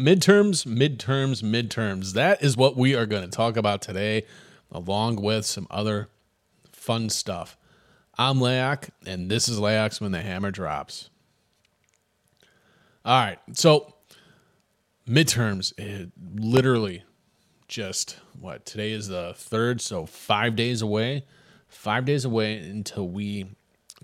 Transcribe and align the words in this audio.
Midterms, 0.00 0.64
midterms, 0.66 1.42
midterms. 1.42 2.14
That 2.14 2.42
is 2.42 2.56
what 2.56 2.74
we 2.74 2.94
are 2.94 3.04
going 3.04 3.22
to 3.22 3.28
talk 3.28 3.58
about 3.58 3.82
today, 3.82 4.24
along 4.72 5.16
with 5.16 5.44
some 5.44 5.66
other 5.70 6.08
fun 6.72 7.10
stuff. 7.10 7.58
I'm 8.20 8.38
Laoch, 8.38 8.90
and 9.06 9.30
this 9.30 9.48
is 9.48 9.58
Laoch's 9.58 9.98
When 9.98 10.12
the 10.12 10.20
Hammer 10.20 10.50
Drops. 10.50 11.08
All 13.02 13.18
right, 13.18 13.38
so 13.54 13.94
midterms, 15.08 15.72
it 15.78 16.10
literally 16.34 17.02
just 17.66 18.18
what 18.38 18.66
today 18.66 18.92
is 18.92 19.08
the 19.08 19.32
third, 19.34 19.80
so 19.80 20.04
five 20.04 20.54
days 20.54 20.82
away. 20.82 21.24
Five 21.66 22.04
days 22.04 22.26
away 22.26 22.58
until 22.58 23.08
we 23.08 23.46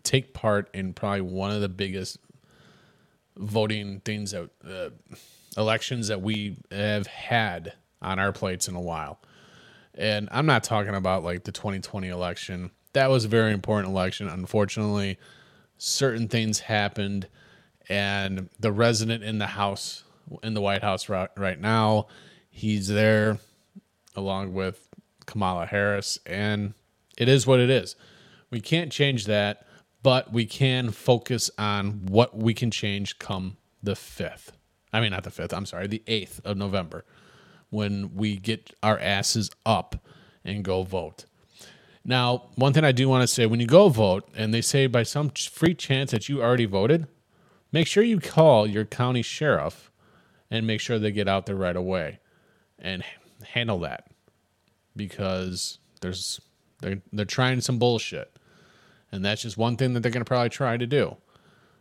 take 0.03 0.33
part 0.33 0.71
in 0.73 0.95
probably 0.95 1.21
one 1.21 1.51
of 1.51 1.61
the 1.61 1.69
biggest 1.69 2.17
voting 3.37 4.01
things 4.01 4.31
that. 4.31 4.49
Uh, 4.67 4.89
elections 5.59 6.09
that 6.09 6.21
we 6.21 6.57
have 6.71 7.07
had 7.07 7.73
on 8.03 8.19
our 8.19 8.33
plates 8.33 8.69
in 8.69 8.75
a 8.75 8.81
while. 8.81 9.19
And 9.95 10.29
I'm 10.31 10.45
not 10.45 10.65
talking 10.65 10.95
about 10.95 11.25
like 11.25 11.45
the 11.45 11.53
2020 11.53 12.09
election. 12.09 12.71
That 12.97 13.11
was 13.11 13.27
a 13.27 13.29
very 13.29 13.53
important 13.53 13.93
election. 13.93 14.27
Unfortunately, 14.27 15.19
certain 15.77 16.29
things 16.29 16.61
happened, 16.61 17.29
and 17.91 18.49
the 18.59 18.73
resident 18.73 19.23
in 19.23 19.37
the 19.37 19.49
House, 19.49 20.03
in 20.43 20.55
the 20.55 20.63
White 20.63 20.81
House 20.81 21.11
right, 21.11 21.61
now, 21.61 22.07
he's 22.49 22.89
there 22.89 23.37
along 24.15 24.55
with 24.55 24.89
Kamala 25.27 25.67
Harris, 25.67 26.19
and 26.25 26.73
it 27.19 27.29
is 27.29 27.47
what 27.47 27.61
it 27.61 27.69
is. 27.69 27.97
We 28.51 28.63
can't 28.63 28.91
change 28.91 29.27
that, 29.27 29.67
but 30.03 30.33
we 30.33 30.47
can 30.47 30.91
focus 30.91 31.51
on 31.59 32.07
what 32.07 32.35
we 32.35 32.55
can 32.55 32.71
change 32.71 33.19
come 33.19 33.59
the 33.83 33.93
5th. 33.93 34.53
I 34.91 35.03
mean, 35.03 35.11
not 35.11 35.25
the 35.25 35.31
5th, 35.31 35.53
I'm 35.53 35.67
sorry, 35.67 35.87
the 35.87 36.03
8th 36.07 36.41
of 36.47 36.57
November 36.57 37.05
when 37.69 38.15
we 38.15 38.37
get 38.37 38.71
our 38.83 38.99
asses 38.99 39.51
up 39.67 39.97
and 40.47 40.65
go 40.65 40.83
vote. 40.83 41.27
Now, 42.09 42.45
one 42.55 42.73
thing 42.73 42.85
I 42.85 42.93
do 42.93 43.09
want 43.09 43.23
to 43.23 43.27
say 43.27 43.47
when 43.47 43.59
you 43.59 43.67
go 43.67 43.89
vote 43.89 44.29
and 44.37 44.55
they 44.55 44.61
say 44.61 44.87
by 44.87 45.03
some 45.03 45.29
free 45.31 45.75
chance 45.75 46.13
that 46.13 46.29
you 46.29 46.41
already 46.41 46.65
voted, 46.65 47.09
make 47.73 47.89
sure 47.89 48.05
you 48.05 48.21
call 48.21 48.67
your 48.67 48.85
county 48.85 49.23
sheriff 49.23 49.91
and 50.49 50.67
make 50.67 50.81
sure 50.81 50.99
they 51.01 51.11
get 51.11 51.27
out 51.27 51.47
there 51.47 51.57
right 51.57 51.75
away 51.75 52.21
and 52.79 53.03
handle 53.49 53.81
that 53.81 54.09
because 54.95 55.79
there's 56.01 56.41
they're, 56.81 57.03
they're 57.13 57.25
trying 57.25 57.61
some 57.61 57.79
bullshit. 57.79 58.37
And 59.11 59.25
that's 59.25 59.43
just 59.43 59.57
one 59.57 59.77
thing 59.77 59.95
that 59.95 60.01
they're 60.01 60.13
going 60.13 60.25
to 60.25 60.29
probably 60.29 60.51
try 60.51 60.77
to 60.77 60.87
do. 60.87 61.17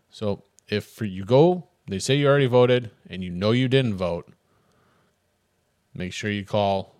So 0.09 0.43
if 0.67 0.99
you 1.01 1.23
go 1.23 1.67
they 1.87 1.99
say 1.99 2.15
you 2.15 2.27
already 2.27 2.47
voted 2.47 2.89
and 3.09 3.23
you 3.23 3.29
know 3.29 3.51
you 3.51 3.67
didn't 3.67 3.95
vote, 3.95 4.27
make 5.93 6.13
sure 6.13 6.31
you 6.31 6.43
call, 6.43 6.94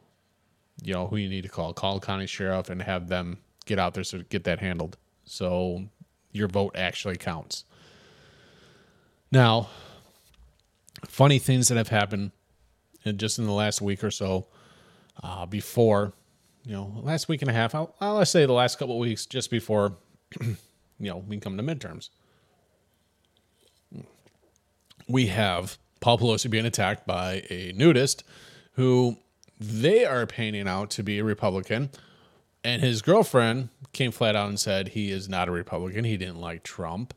you 0.84 0.94
know, 0.94 1.08
who 1.08 1.18
you 1.18 1.30
need 1.30 1.44
to 1.44 1.50
call. 1.50 1.73
Call 1.73 2.00
county 2.00 2.28
sheriff 2.28 2.70
and 2.70 2.81
have 2.81 3.08
them 3.08 3.40
get 3.66 3.80
out 3.80 3.94
there 3.94 4.04
to 4.04 4.23
get 4.23 4.44
that 4.44 4.59
handled 4.59 4.98
so 5.23 5.86
your 6.31 6.48
vote 6.48 6.76
actually 6.76 7.16
counts. 7.16 7.64
Now, 9.31 9.70
funny 11.08 11.40
things 11.40 11.68
that 11.70 11.78
have 11.78 11.88
happened 11.88 12.31
in 13.03 13.18
just 13.18 13.40
in 13.40 13.46
the 13.46 13.52
last 13.52 13.81
week 13.81 14.03
or 14.03 14.12
so 14.12 14.48
uh, 15.23 15.46
before, 15.46 16.14
you 16.66 16.74
know, 16.74 16.91
last 17.02 17.28
week 17.28 17.41
and 17.41 17.50
a 17.50 17.53
half, 17.53 17.74
I'll, 17.74 17.96
I'll 18.00 18.25
say 18.25 18.46
the 18.46 18.53
last 18.53 18.78
couple 18.78 18.97
weeks 19.00 19.25
just 19.25 19.50
before, 19.50 19.97
you 20.41 20.56
know, 21.00 21.18
we 21.18 21.38
come 21.40 21.58
to 21.58 21.64
midterms 21.64 22.09
we 25.08 25.28
have 25.28 25.78
Paul 26.00 26.18
Pelosi 26.18 26.50
being 26.50 26.66
attacked 26.66 27.06
by 27.06 27.44
a 27.50 27.74
nudist 27.75 28.24
who 28.74 29.18
they 29.59 30.05
are 30.05 30.25
painting 30.25 30.67
out 30.67 30.89
to 30.91 31.03
be 31.03 31.19
a 31.19 31.23
Republican. 31.23 31.89
And 32.63 32.81
his 32.81 33.01
girlfriend 33.01 33.69
came 33.93 34.11
flat 34.11 34.35
out 34.35 34.49
and 34.49 34.59
said 34.59 34.89
he 34.89 35.11
is 35.11 35.29
not 35.29 35.47
a 35.47 35.51
Republican. 35.51 36.03
He 36.03 36.17
didn't 36.17 36.41
like 36.41 36.63
Trump. 36.63 37.13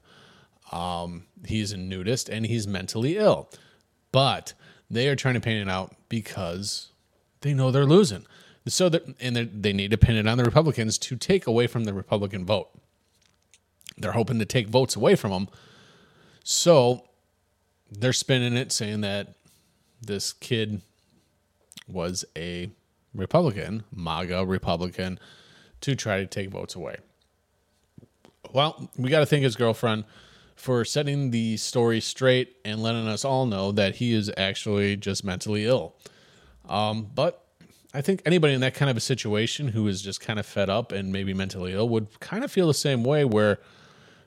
Um, 0.70 1.24
he's 1.46 1.72
a 1.72 1.76
nudist 1.76 2.28
and 2.28 2.46
he's 2.46 2.66
mentally 2.66 3.16
ill. 3.16 3.48
But 4.12 4.52
they 4.90 5.08
are 5.08 5.16
trying 5.16 5.34
to 5.34 5.40
paint 5.40 5.66
it 5.66 5.70
out 5.70 5.96
because 6.08 6.90
they 7.40 7.54
know 7.54 7.70
they're 7.70 7.86
losing. 7.86 8.26
So 8.66 8.90
that 8.90 9.04
and 9.20 9.36
they 9.36 9.72
need 9.72 9.90
to 9.92 9.96
pin 9.96 10.16
it 10.16 10.26
on 10.26 10.36
the 10.36 10.44
Republicans 10.44 10.98
to 10.98 11.16
take 11.16 11.46
away 11.46 11.66
from 11.66 11.84
the 11.84 11.94
Republican 11.94 12.44
vote. 12.44 12.68
They're 13.96 14.12
hoping 14.12 14.38
to 14.38 14.44
take 14.44 14.68
votes 14.68 14.94
away 14.94 15.14
from 15.14 15.30
them. 15.30 15.48
So 16.44 17.04
they're 17.90 18.12
spinning 18.12 18.56
it 18.56 18.70
saying 18.70 19.00
that 19.00 19.34
this 20.02 20.34
kid 20.34 20.82
was 21.88 22.24
a 22.36 22.70
Republican, 23.14 23.84
MAGA 23.94 24.46
Republican, 24.46 25.18
to 25.80 25.94
try 25.94 26.18
to 26.18 26.26
take 26.26 26.50
votes 26.50 26.74
away. 26.74 26.96
Well, 28.52 28.90
we 28.96 29.10
got 29.10 29.20
to 29.20 29.26
thank 29.26 29.42
his 29.42 29.56
girlfriend 29.56 30.04
for 30.54 30.84
setting 30.84 31.30
the 31.30 31.56
story 31.56 32.00
straight 32.00 32.56
and 32.64 32.82
letting 32.82 33.06
us 33.06 33.24
all 33.24 33.46
know 33.46 33.72
that 33.72 33.96
he 33.96 34.12
is 34.12 34.30
actually 34.36 34.96
just 34.96 35.24
mentally 35.24 35.66
ill. 35.66 35.94
Um, 36.68 37.10
but 37.14 37.44
I 37.94 38.00
think 38.00 38.22
anybody 38.26 38.54
in 38.54 38.60
that 38.60 38.74
kind 38.74 38.90
of 38.90 38.96
a 38.96 39.00
situation 39.00 39.68
who 39.68 39.86
is 39.86 40.02
just 40.02 40.20
kind 40.20 40.38
of 40.38 40.46
fed 40.46 40.68
up 40.68 40.92
and 40.92 41.12
maybe 41.12 41.32
mentally 41.32 41.72
ill 41.72 41.88
would 41.88 42.20
kind 42.20 42.44
of 42.44 42.50
feel 42.50 42.66
the 42.66 42.74
same 42.74 43.04
way. 43.04 43.24
Where, 43.24 43.58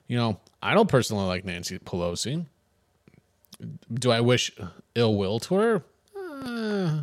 you 0.06 0.16
know, 0.16 0.40
I 0.62 0.74
don't 0.74 0.88
personally 0.88 1.26
like 1.26 1.44
Nancy 1.44 1.78
Pelosi 1.78 2.46
do 3.92 4.10
I 4.10 4.20
wish 4.20 4.52
ill 4.94 5.16
will 5.16 5.38
to 5.40 5.54
her? 5.54 5.84
Uh, 6.16 7.02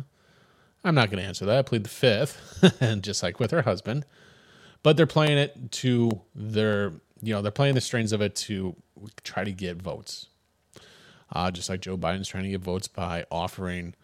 I'm 0.84 0.94
not 0.94 1.10
going 1.10 1.22
to 1.22 1.28
answer 1.28 1.44
that. 1.46 1.58
I 1.58 1.62
plead 1.62 1.84
the 1.84 1.90
fifth, 1.90 2.78
and 2.80 3.02
just 3.04 3.22
like 3.22 3.38
with 3.38 3.50
her 3.50 3.62
husband. 3.62 4.04
But 4.82 4.96
they're 4.96 5.06
playing 5.06 5.38
it 5.38 5.72
to 5.72 6.22
their, 6.34 6.92
you 7.20 7.34
know, 7.34 7.42
they're 7.42 7.52
playing 7.52 7.74
the 7.74 7.82
strings 7.82 8.12
of 8.12 8.22
it 8.22 8.34
to 8.36 8.76
try 9.22 9.44
to 9.44 9.52
get 9.52 9.80
votes. 9.80 10.28
Uh, 11.32 11.50
just 11.50 11.68
like 11.68 11.80
Joe 11.80 11.96
Biden's 11.96 12.28
trying 12.28 12.44
to 12.44 12.50
get 12.50 12.62
votes 12.62 12.88
by 12.88 13.24
offering 13.30 13.94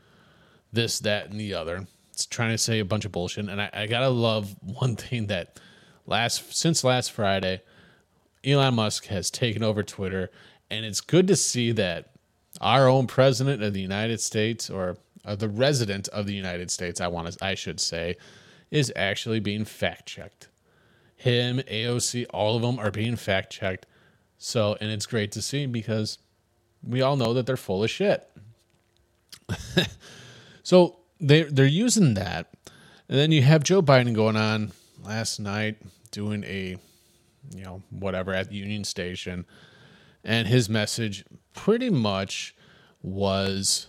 this, 0.73 1.01
that, 1.01 1.31
and 1.31 1.41
the 1.41 1.55
other. 1.55 1.87
It's 2.13 2.27
trying 2.27 2.51
to 2.51 2.59
say 2.59 2.79
a 2.79 2.85
bunch 2.85 3.05
of 3.05 3.13
bullshit. 3.13 3.49
And 3.49 3.61
I, 3.61 3.71
I 3.73 3.87
gotta 3.87 4.09
love 4.09 4.55
one 4.61 4.97
thing 4.97 5.27
that 5.27 5.59
last 6.07 6.57
since 6.57 6.85
last 6.85 7.11
Friday, 7.11 7.63
Elon 8.45 8.75
Musk 8.75 9.07
has 9.07 9.31
taken 9.31 9.63
over 9.63 9.83
Twitter, 9.83 10.31
and 10.71 10.85
it's 10.85 11.01
good 11.01 11.27
to 11.29 11.37
see 11.37 11.73
that 11.73 12.11
our 12.61 12.89
own 12.89 13.07
president 13.07 13.63
of 13.63 13.75
the 13.75 13.81
United 13.81 14.21
States, 14.21 14.71
or 14.71 14.97
uh, 15.27 15.37
the 15.37 15.49
resident 15.49 16.09
of 16.09 16.27
the 16.27 16.35
United 16.35 16.71
States, 16.71 17.01
I 17.01 17.09
want 17.09 17.33
to, 17.33 17.45
I 17.45 17.55
should 17.55 17.81
say, 17.81 18.17
is 18.71 18.93
actually 18.97 19.41
being 19.41 19.65
fact 19.65 20.07
checked. 20.07 20.49
Him, 21.17 21.59
AOC, 21.59 22.27
all 22.33 22.57
of 22.57 22.63
them 22.63 22.79
are 22.79 22.91
being 22.91 23.17
fact 23.17 23.53
checked. 23.53 23.87
So, 24.39 24.77
and 24.81 24.91
it's 24.91 25.07
great 25.07 25.33
to 25.33 25.43
see 25.43 25.67
because 25.67 26.19
we 26.83 27.03
all 27.03 27.17
know 27.17 27.35
that 27.35 27.47
they're 27.47 27.57
full 27.57 27.85
of 27.85 27.91
shit. 27.91 28.29
so 30.63 30.99
they 31.21 31.45
they're 31.45 31.67
using 31.67 32.15
that, 32.15 32.53
and 33.09 33.19
then 33.19 33.33
you 33.33 33.43
have 33.43 33.63
Joe 33.63 33.81
Biden 33.81 34.15
going 34.15 34.37
on 34.37 34.73
last 35.03 35.39
night 35.39 35.77
doing 36.11 36.45
a, 36.45 36.77
you 37.55 37.65
know, 37.65 37.83
whatever 37.91 38.35
at 38.35 38.53
Union 38.53 38.85
Station 38.85 39.47
and 40.27 40.49
his 40.49 40.69
message 40.69 41.25
pretty 41.55 41.89
much 41.89 42.55
was 43.01 43.87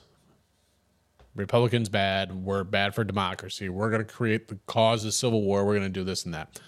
Republicans 1.37 1.87
bad, 1.87 2.33
we're 2.43 2.63
bad 2.63 2.95
for 2.95 3.03
democracy, 3.03 3.69
we're 3.69 3.89
going 3.89 4.05
to 4.05 4.11
create 4.11 4.47
the 4.47 4.57
cause 4.65 5.05
of 5.05 5.13
civil 5.13 5.43
war, 5.43 5.65
we're 5.65 5.77
going 5.77 5.83
to 5.83 5.89
do 5.89 6.03
this 6.03 6.25
and 6.25 6.33
that. 6.33 6.59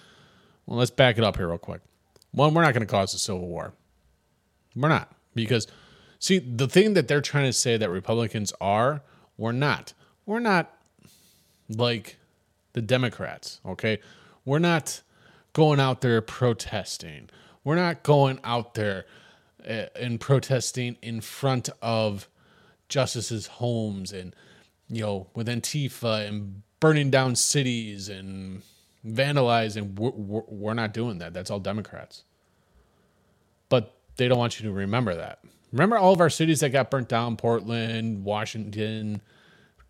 Well, 0.64 0.78
let's 0.78 0.90
back 0.90 1.18
it 1.18 1.24
up 1.24 1.36
here 1.36 1.48
real 1.48 1.58
quick. 1.58 1.82
One, 2.30 2.54
we're 2.54 2.62
not 2.62 2.72
going 2.72 2.86
to 2.86 2.90
cause 2.90 3.12
a 3.12 3.18
civil 3.18 3.48
war. 3.48 3.74
We're 4.76 4.88
not. 4.88 5.12
Because, 5.34 5.66
see, 6.20 6.38
the 6.38 6.68
thing 6.68 6.94
that 6.94 7.08
they're 7.08 7.20
trying 7.20 7.46
to 7.46 7.52
say 7.52 7.76
that 7.76 7.90
Republicans 7.90 8.52
are, 8.60 9.02
we're 9.36 9.52
not. 9.52 9.92
We're 10.24 10.38
not 10.38 10.72
like 11.68 12.18
the 12.72 12.80
Democrats, 12.80 13.60
okay? 13.66 13.98
We're 14.44 14.60
not 14.60 15.02
going 15.52 15.80
out 15.80 16.00
there 16.00 16.20
protesting. 16.20 17.28
We're 17.64 17.74
not 17.74 18.04
going 18.04 18.38
out 18.44 18.74
there 18.74 19.06
and 19.64 20.14
uh, 20.14 20.24
protesting 20.24 20.96
in 21.02 21.20
front 21.20 21.68
of 21.82 22.28
justices' 22.88 23.46
homes 23.46 24.12
and 24.12 24.34
you 24.90 25.02
know 25.02 25.28
with 25.34 25.48
Antifa 25.48 26.26
and 26.26 26.62
burning 26.80 27.10
down 27.10 27.36
cities 27.36 28.08
and 28.08 28.62
vandalizing. 29.06 29.94
We're, 29.98 30.42
we're, 30.46 30.74
not 30.74 30.92
doing 30.92 31.18
that. 31.18 31.32
That's 31.32 31.50
all 31.50 31.60
Democrats. 31.60 32.24
But 33.68 33.94
they 34.16 34.28
don't 34.28 34.38
want 34.38 34.60
you 34.60 34.68
to 34.68 34.74
remember 34.74 35.14
that. 35.14 35.40
Remember 35.72 35.96
all 35.96 36.12
of 36.12 36.20
our 36.20 36.30
cities 36.30 36.60
that 36.60 36.70
got 36.70 36.90
burnt 36.90 37.08
down 37.08 37.36
Portland, 37.36 38.24
Washington, 38.24 39.22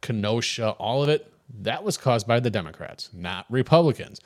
Kenosha, 0.03 0.71
all 0.73 1.03
of 1.03 1.09
it? 1.09 1.33
That 1.63 1.83
was 1.83 1.97
caused 1.97 2.27
by 2.27 2.39
the 2.39 2.51
Democrats, 2.51 3.11
not 3.13 3.47
Republicans. 3.49 4.21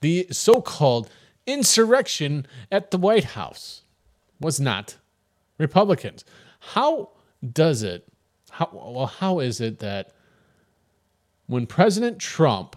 The 0.00 0.28
so 0.30 0.60
called 0.60 1.10
insurrection 1.46 2.46
at 2.70 2.90
the 2.90 2.98
White 2.98 3.24
House 3.24 3.82
was 4.38 4.60
not 4.60 4.96
Republicans. 5.56 6.24
How 6.60 7.10
does 7.52 7.82
it, 7.82 8.06
how, 8.50 8.68
well, 8.72 9.06
how 9.06 9.40
is 9.40 9.60
it 9.60 9.80
that 9.80 10.12
when 11.48 11.66
President 11.66 12.18
Trump 12.18 12.76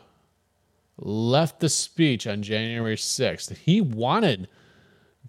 left 0.97 1.59
the 1.59 1.69
speech 1.69 2.25
on 2.25 2.41
January 2.41 2.95
6th, 2.95 3.55
he 3.57 3.81
wanted 3.81 4.47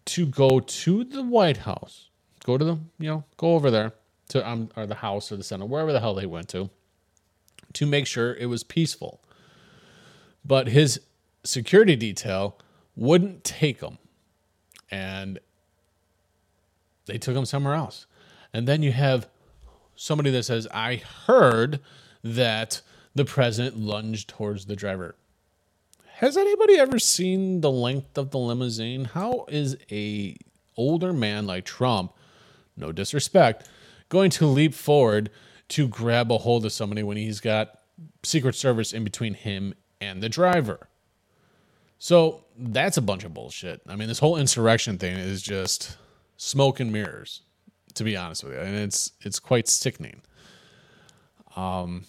to 0.06 0.27
go 0.27 0.61
to 0.61 1.05
the 1.05 1.23
White 1.23 1.59
House, 1.59 2.09
go 2.44 2.56
to 2.56 2.65
the, 2.65 2.79
you 2.99 3.09
know, 3.11 3.25
go 3.37 3.55
over 3.55 3.71
there 3.71 3.93
to 4.29 4.49
um, 4.49 4.71
or 4.77 4.87
the 4.87 4.97
House 4.97 5.31
or 5.31 5.37
the 5.37 5.43
Senate, 5.43 5.67
wherever 5.67 5.93
the 5.93 6.00
hell 6.00 6.15
they 6.15 6.27
went 6.27 6.49
to, 6.50 6.71
to 7.75 7.85
make 7.87 8.06
sure 8.06 8.35
it 8.35 8.47
was 8.47 8.62
peaceful. 8.62 9.21
But 10.45 10.69
his 10.69 11.00
security 11.45 11.97
detail 11.97 12.59
wouldn't 12.97 13.43
take 13.43 13.81
him, 13.81 13.99
and 14.91 15.41
they 17.06 17.19
took 17.19 17.37
him 17.37 17.45
somewhere 17.45 17.75
else. 17.75 18.06
And 18.53 18.69
then 18.69 18.83
you 18.83 18.93
have 18.93 19.29
somebody 19.97 20.31
that 20.31 20.45
says, 20.45 20.69
"I 20.73 20.97
heard 21.27 21.81
that 22.23 22.83
the 23.14 23.25
president 23.25 23.79
lunged 23.79 24.29
towards 24.29 24.67
the 24.67 24.76
driver." 24.76 25.17
Has 26.17 26.37
anybody 26.37 26.79
ever 26.79 26.99
seen 26.99 27.62
the 27.62 27.70
length 27.70 28.17
of 28.17 28.31
the 28.31 28.38
limousine? 28.38 29.06
How 29.06 29.44
is 29.49 29.76
a 29.91 30.37
older 30.76 31.12
man 31.12 31.47
like 31.47 31.64
Trump, 31.64 32.12
no 32.76 32.93
disrespect, 32.93 33.69
going 34.09 34.31
to 34.31 34.47
leap 34.47 34.73
forward 34.73 35.31
to 35.70 35.88
grab 35.88 36.31
a 36.31 36.38
hold 36.38 36.64
of 36.64 36.73
somebody 36.73 37.03
when 37.03 37.17
he's 37.17 37.41
got 37.41 37.79
Secret 38.23 38.55
Service 38.55 38.93
in 38.93 39.03
between 39.05 39.35
him 39.35 39.75
and 40.00 40.23
the 40.23 40.29
driver? 40.29 40.88
So 41.99 42.44
that's 42.56 42.97
a 42.97 43.03
bunch 43.03 43.25
of 43.25 43.32
bullshit. 43.35 43.81
I 43.88 43.97
mean, 43.97 44.09
this 44.09 44.19
whole 44.19 44.37
insurrection 44.37 44.99
thing 44.99 45.17
is 45.17 45.41
just 45.43 45.97
smoke 46.37 46.81
and 46.81 46.93
mirrors, 46.93 47.43
to 47.94 48.05
be 48.05 48.17
honest 48.17 48.44
with 48.44 48.55
you, 48.55 48.61
and 48.61 48.76
it's 48.76 49.12
it's 49.23 49.38
quite 49.38 49.69
sickening. 49.69 50.23
Um, 51.56 52.05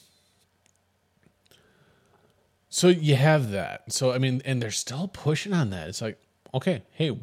so 2.74 2.88
you 2.88 3.16
have 3.16 3.52
that. 3.52 3.94
So 3.94 4.14
I 4.14 4.18
mean, 4.18 4.42
and 4.46 4.60
they're 4.60 4.72
still 4.72 5.08
pushing 5.08 5.54
on 5.54 5.70
that. 5.70 5.90
It's 5.90 6.02
like, 6.02 6.20
okay, 6.56 6.82
hey, 6.94 7.16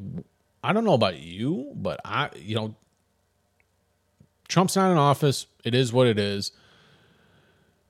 I 0.62 0.72
don't 0.72 0.84
know 0.84 0.94
about 0.94 1.18
you, 1.18 1.72
but 1.74 2.00
I, 2.04 2.30
you 2.36 2.54
know, 2.54 2.76
Trump's 4.46 4.76
not 4.76 4.92
in 4.92 4.96
office. 4.96 5.46
It 5.64 5.74
is 5.74 5.92
what 5.92 6.06
it 6.06 6.20
is. 6.20 6.52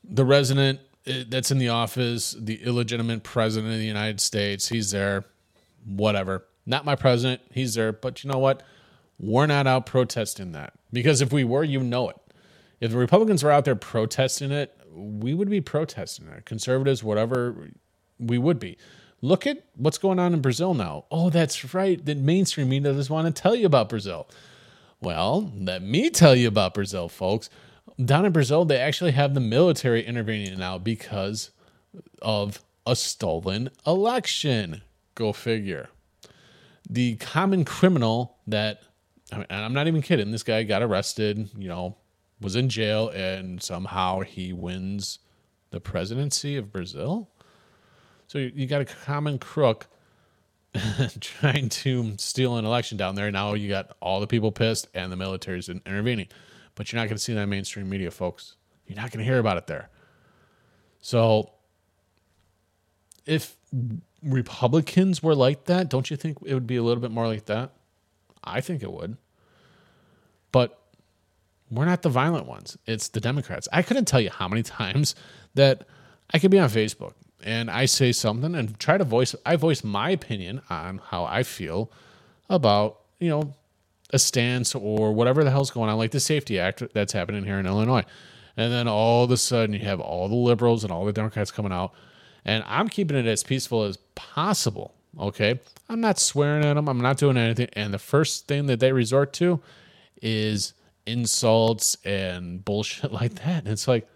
The 0.02 0.24
resident 0.24 0.80
eh, 1.06 1.24
that's 1.28 1.50
in 1.50 1.58
the 1.58 1.68
office, 1.68 2.34
the 2.38 2.62
illegitimate 2.64 3.24
president 3.24 3.74
of 3.74 3.78
the 3.78 3.84
United 3.84 4.22
States, 4.22 4.70
he's 4.70 4.90
there. 4.92 5.26
Whatever. 5.84 6.46
Not 6.64 6.86
my 6.86 6.96
president. 6.96 7.42
He's 7.52 7.74
there. 7.74 7.92
But 7.92 8.24
you 8.24 8.30
know 8.30 8.38
what? 8.38 8.62
We're 9.18 9.46
not 9.46 9.66
out 9.66 9.84
protesting 9.84 10.52
that 10.52 10.72
because 10.94 11.20
if 11.20 11.30
we 11.30 11.44
were, 11.44 11.62
you 11.62 11.80
know 11.80 12.08
it. 12.08 12.16
If 12.80 12.92
the 12.92 12.96
Republicans 12.96 13.42
were 13.42 13.50
out 13.50 13.66
there 13.66 13.76
protesting 13.76 14.50
it, 14.50 14.74
we 14.92 15.34
would 15.34 15.50
be 15.50 15.60
protesting. 15.60 16.28
Conservatives, 16.44 17.02
whatever, 17.02 17.70
we 18.19 18.38
would 18.38 18.58
be. 18.58 18.76
Look 19.22 19.46
at 19.46 19.64
what's 19.76 19.98
going 19.98 20.19
on 20.19 20.32
in 20.32 20.40
Brazil 20.40 20.75
now. 20.75 21.04
Oh, 21.10 21.31
that's 21.31 21.75
right. 21.75 22.02
The 22.04 22.14
mainstream 22.14 22.70
media 22.70 22.92
doesn't 22.92 23.12
want 23.12 23.34
to 23.34 23.42
tell 23.42 23.54
you 23.54 23.66
about 23.66 23.88
Brazil. 23.88 24.26
Well, 25.00 25.52
let 25.56 25.82
me 25.82 26.10
tell 26.10 26.34
you 26.34 26.48
about 26.48 26.75
Brazil, 26.75 27.08
folks. 27.08 27.50
Down 28.02 28.25
in 28.25 28.32
Brazil, 28.32 28.64
they 28.64 28.78
actually 28.78 29.12
have 29.12 29.34
the 29.34 29.40
military 29.40 30.04
intervening 30.04 30.58
now 30.58 30.78
because 30.78 31.50
of 32.22 32.62
a 32.87 32.96
stolen 32.96 33.70
election. 33.87 34.82
Go 35.14 35.32
figure. 35.32 35.88
The 36.88 37.16
common 37.16 37.64
criminal 37.64 38.38
that, 38.46 38.82
and 39.31 39.46
I'm 39.50 39.75
not 39.75 39.87
even 39.87 40.02
kidding, 40.02 40.31
this 40.31 40.42
guy 40.42 40.62
got 40.62 40.82
arrested, 40.82 41.50
you 41.56 41.69
know, 41.69 41.96
was 42.40 42.56
in 42.56 42.69
jail 42.69 43.08
and 43.08 43.62
somehow 43.62 44.20
he 44.20 44.52
wins 44.52 45.19
the 45.70 45.81
presidency 45.81 46.56
of 46.56 46.72
Brazil. 46.72 47.28
So 48.26 48.38
you 48.38 48.66
got 48.66 48.81
a 48.81 48.84
common 48.84 49.38
crook 49.38 49.88
trying 51.20 51.69
to 51.69 52.14
steal 52.16 52.56
an 52.56 52.64
election 52.64 52.96
down 52.96 53.14
there. 53.14 53.31
Now 53.31 53.54
you 53.54 53.69
got 53.69 53.96
all 54.00 54.20
the 54.20 54.26
people 54.26 54.52
pissed 54.52 54.88
and 54.94 55.10
the 55.10 55.16
military's 55.16 55.69
intervening. 55.69 56.28
But 56.75 56.92
you're 56.92 57.00
not 57.00 57.08
going 57.08 57.16
to 57.16 57.22
see 57.22 57.34
that 57.34 57.46
mainstream 57.46 57.88
media, 57.88 58.10
folks. 58.10 58.56
You're 58.87 58.96
not 58.96 59.10
going 59.10 59.19
to 59.19 59.25
hear 59.25 59.38
about 59.38 59.56
it 59.56 59.66
there. 59.66 59.90
So 61.00 61.52
if 63.26 63.56
Republicans 64.22 65.22
were 65.22 65.34
like 65.34 65.64
that, 65.64 65.88
don't 65.88 66.10
you 66.10 66.16
think 66.16 66.38
it 66.44 66.54
would 66.54 66.66
be 66.66 66.76
a 66.76 66.82
little 66.82 67.00
bit 67.00 67.10
more 67.10 67.26
like 67.26 67.46
that? 67.46 67.72
I 68.42 68.60
think 68.60 68.82
it 68.82 68.92
would. 68.92 69.16
But 70.52 70.79
we're 71.70 71.84
not 71.84 72.02
the 72.02 72.08
violent 72.08 72.46
ones. 72.46 72.76
It's 72.87 73.08
the 73.08 73.20
Democrats. 73.20 73.69
I 73.72 73.82
couldn't 73.82 74.06
tell 74.06 74.20
you 74.20 74.31
how 74.31 74.49
many 74.49 74.62
times 74.81 75.14
that 75.55 75.87
I 76.32 76.38
could 76.38 76.50
be 76.50 76.58
on 76.58 76.69
Facebook 76.69 77.14
and 77.43 77.70
I 77.70 77.87
say 77.87 78.12
something 78.12 78.55
and 78.55 78.78
try 78.78 78.99
to 78.99 79.05
voice 79.05 79.34
I 79.46 79.56
voice 79.56 79.82
my 79.82 80.11
opinion 80.11 80.62
on 80.69 81.00
how 81.08 81.25
I 81.25 81.43
feel 81.43 81.90
about, 82.49 83.00
you 83.19 83.28
know, 83.28 83.55
a 84.12 84.19
stance 84.19 84.75
or 84.75 85.12
whatever 85.12 85.44
the 85.44 85.50
hell's 85.50 85.70
going 85.70 85.88
on, 85.88 85.96
like 85.96 86.11
the 86.11 86.20
Safety 86.20 86.58
Act 86.58 86.82
that's 86.93 87.12
happening 87.12 87.44
here 87.44 87.58
in 87.58 87.67
Illinois. 87.67 88.05
And 88.56 88.73
then 88.73 88.88
all 88.88 89.25
of 89.25 89.31
a 89.31 89.37
sudden 89.37 89.73
you 89.73 89.81
have 89.81 90.00
all 90.00 90.28
the 90.28 90.34
liberals 90.34 90.82
and 90.82 90.93
all 90.93 91.05
the 91.05 91.12
Democrats 91.12 91.50
coming 91.50 91.73
out. 91.73 91.93
And 92.44 92.64
I'm 92.66 92.88
keeping 92.88 93.16
it 93.16 93.26
as 93.26 93.44
peaceful 93.44 93.84
as 93.84 93.96
possible. 94.14 94.94
Okay. 95.19 95.61
I'm 95.88 96.00
not 96.00 96.19
swearing 96.19 96.64
at 96.64 96.75
them. 96.75 96.88
I'm 96.88 97.00
not 97.00 97.19
doing 97.19 97.37
anything. 97.37 97.69
And 97.75 97.94
the 97.94 97.99
first 97.99 98.49
thing 98.49 98.66
that 98.66 98.81
they 98.81 98.93
resort 98.93 99.32
to 99.34 99.61
is 100.20 100.73
insults 101.06 101.97
and 102.05 102.64
bullshit 102.64 103.12
like 103.20 103.35
that. 103.37 103.64
And 103.64 103.69
it's 103.69 103.88
like, 103.88 104.08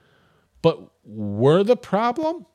but 0.63 0.81
we're 1.05 1.63
the 1.63 1.77
problem? 1.77 2.47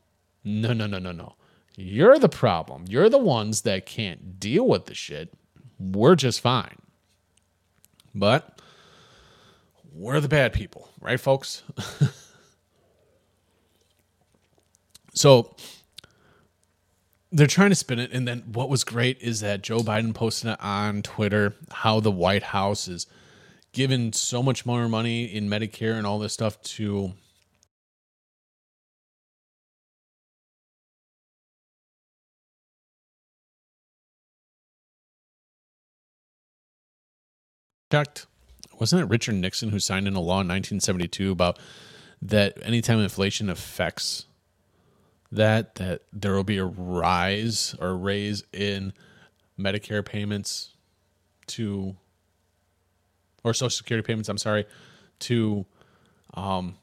No, 0.44 0.74
no, 0.74 0.88
no, 0.88 1.00
no, 1.00 1.12
no. 1.12 1.36
You're 1.76 2.20
the 2.20 2.30
problem. 2.30 2.86
You're 2.88 3.10
the 3.10 3.18
ones 3.18 3.62
that 3.62 3.86
can't 3.86 4.40
deal 4.40 4.68
with 4.68 4.86
the 4.86 4.96
shit. 4.96 5.34
We're 5.80 6.16
just 6.16 6.42
fine. 6.42 6.78
But 8.14 8.60
we're 9.94 10.19
the 10.19 10.28
bad 10.28 10.54
people, 10.54 10.90
right, 11.00 11.19
folks? 11.19 11.64
so 15.14 15.56
they're 17.31 17.48
trying 17.48 17.69
to 17.69 17.76
spin 17.76 18.00
it. 18.00 18.12
And 18.12 18.28
then 18.28 18.44
what 18.52 18.69
was 18.69 18.83
great 18.83 19.21
is 19.21 19.42
that 19.42 19.62
Joe 19.62 19.80
Biden 19.80 20.14
posted 20.14 20.56
on 20.59 21.02
Twitter 21.02 21.56
how 21.71 22.00
the 22.00 22.12
White 22.12 22.44
House 22.44 22.88
is 22.88 23.07
given 23.71 24.14
so 24.14 24.42
much 24.42 24.66
more 24.66 24.88
money 24.90 25.26
in 25.26 25.49
Medicare 25.49 25.94
and 25.94 26.06
all 26.06 26.19
this 26.19 26.33
stuff 26.33 26.61
to 26.61 27.14
checked 37.92 38.28
wasn't 38.80 39.02
it 39.02 39.06
Richard 39.06 39.35
Nixon 39.35 39.69
who 39.69 39.80
signed 39.80 40.07
in 40.07 40.16
a 40.16 40.19
law 40.19 40.42
in 40.42 40.47
1972 40.47 41.31
about 41.31 41.59
that 42.21 42.57
anytime 42.61 42.99
inflation 42.99 43.49
affects 43.49 44.26
that 45.31 45.76
that 45.76 46.02
there 46.11 46.33
will 46.33 46.44
be 46.44 46.57
a 46.57 46.66
rise 46.66 47.76
or 47.80 47.95
raise 47.95 48.44
in 48.52 48.94
Medicare 49.59 50.04
payments 50.04 50.76
to 51.47 51.95
or 53.44 53.54
Social 53.54 53.69
Security 53.69 54.06
payments. 54.06 54.30
I'm 54.30 54.38
sorry 54.38 54.66
to 55.19 55.66
um, 56.34 56.76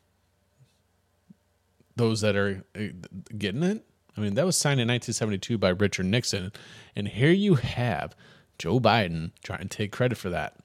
those 1.97 2.21
that 2.21 2.37
are 2.37 2.65
uh, 2.79 2.89
getting 3.37 3.63
it. 3.63 3.85
I 4.17 4.21
mean, 4.21 4.35
that 4.35 4.47
was 4.47 4.57
signed 4.57 4.81
in 4.81 4.89
1972 4.89 5.59
by 5.59 5.71
Richard 5.71 6.07
Nixon, 6.07 6.53
and 6.95 7.09
here 7.09 7.31
you 7.31 7.57
have 7.57 8.15
Joe 8.59 8.81
Biden 8.81 9.33
trying 9.45 9.61
to 9.61 9.69
take 9.69 9.93
credit 9.93 10.17
for 10.17 10.31
that. 10.31 10.57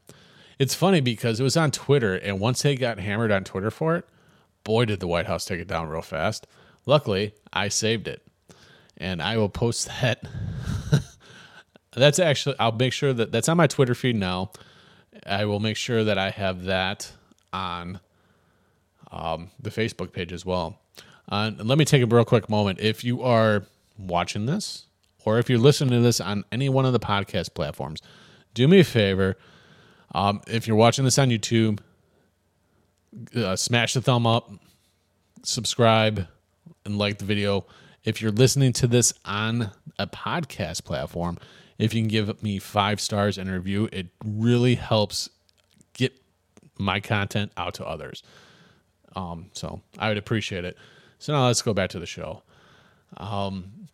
It's 0.57 0.75
funny 0.75 1.01
because 1.01 1.39
it 1.39 1.43
was 1.43 1.57
on 1.57 1.71
Twitter, 1.71 2.15
and 2.15 2.39
once 2.39 2.61
they 2.61 2.75
got 2.75 2.99
hammered 2.99 3.31
on 3.31 3.43
Twitter 3.43 3.71
for 3.71 3.95
it, 3.95 4.07
boy, 4.63 4.85
did 4.85 4.99
the 4.99 5.07
White 5.07 5.25
House 5.25 5.43
take 5.45 5.59
it 5.59 5.67
down 5.67 5.89
real 5.89 6.01
fast. 6.01 6.47
Luckily, 6.85 7.33
I 7.51 7.67
saved 7.67 8.07
it, 8.07 8.25
and 8.97 9.21
I 9.21 9.37
will 9.37 9.49
post 9.49 9.87
that. 10.01 10.23
that's 11.93 12.19
actually, 12.19 12.55
I'll 12.59 12.71
make 12.71 12.93
sure 12.93 13.11
that 13.11 13.31
that's 13.31 13.49
on 13.49 13.57
my 13.57 13.67
Twitter 13.67 13.95
feed 13.95 14.15
now. 14.15 14.51
I 15.25 15.45
will 15.45 15.59
make 15.59 15.77
sure 15.77 16.03
that 16.03 16.17
I 16.17 16.29
have 16.29 16.63
that 16.65 17.11
on 17.53 17.99
um, 19.11 19.51
the 19.59 19.69
Facebook 19.69 20.13
page 20.13 20.33
as 20.33 20.45
well. 20.45 20.79
Uh, 21.29 21.51
let 21.57 21.77
me 21.77 21.85
take 21.85 22.01
a 22.01 22.05
real 22.05 22.25
quick 22.25 22.49
moment. 22.49 22.79
If 22.79 23.03
you 23.03 23.21
are 23.21 23.63
watching 23.97 24.45
this, 24.45 24.85
or 25.23 25.39
if 25.39 25.49
you're 25.49 25.59
listening 25.59 25.91
to 25.91 25.99
this 25.99 26.19
on 26.19 26.43
any 26.51 26.69
one 26.69 26.85
of 26.85 26.93
the 26.93 26.99
podcast 26.99 27.53
platforms, 27.53 28.01
do 28.53 28.67
me 28.67 28.79
a 28.79 28.83
favor. 28.83 29.37
Um, 30.13 30.41
if 30.47 30.67
you're 30.67 30.77
watching 30.77 31.05
this 31.05 31.17
on 31.17 31.29
YouTube, 31.29 31.79
uh, 33.35 33.55
smash 33.55 33.93
the 33.93 34.01
thumb 34.01 34.25
up, 34.25 34.51
subscribe, 35.43 36.27
and 36.85 36.97
like 36.97 37.19
the 37.19 37.25
video. 37.25 37.65
If 38.03 38.21
you're 38.21 38.31
listening 38.31 38.73
to 38.73 38.87
this 38.87 39.13
on 39.25 39.71
a 39.99 40.07
podcast 40.07 40.83
platform, 40.83 41.37
if 41.81 41.93
you 41.93 42.01
can 42.01 42.07
give 42.07 42.43
me 42.43 42.59
five 42.59 43.01
stars 43.01 43.37
and 43.37 43.49
a 43.49 43.53
review, 43.53 43.89
it 43.91 44.07
really 44.23 44.75
helps 44.75 45.29
get 45.93 46.13
my 46.77 46.99
content 46.99 47.51
out 47.57 47.73
to 47.75 47.85
others. 47.85 48.21
Um, 49.15 49.47
so 49.53 49.81
I 49.97 50.09
would 50.09 50.17
appreciate 50.17 50.63
it. 50.63 50.77
So 51.17 51.33
now 51.33 51.47
let's 51.47 51.61
go 51.61 51.73
back 51.73 51.89
to 51.91 51.99
the 51.99 52.05
show. 52.05 52.43
Um, 53.17 53.87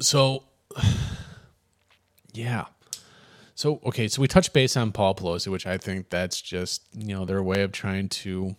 so 0.00 0.44
yeah. 2.34 2.66
So 3.54 3.80
okay, 3.86 4.08
so 4.08 4.20
we 4.20 4.28
touched 4.28 4.52
base 4.52 4.76
on 4.76 4.92
Paul 4.92 5.14
Pelosi, 5.14 5.48
which 5.48 5.66
I 5.66 5.78
think 5.78 6.10
that's 6.10 6.40
just 6.40 6.82
you 6.92 7.14
know 7.14 7.24
their 7.24 7.42
way 7.42 7.62
of 7.62 7.72
trying 7.72 8.08
to 8.10 8.56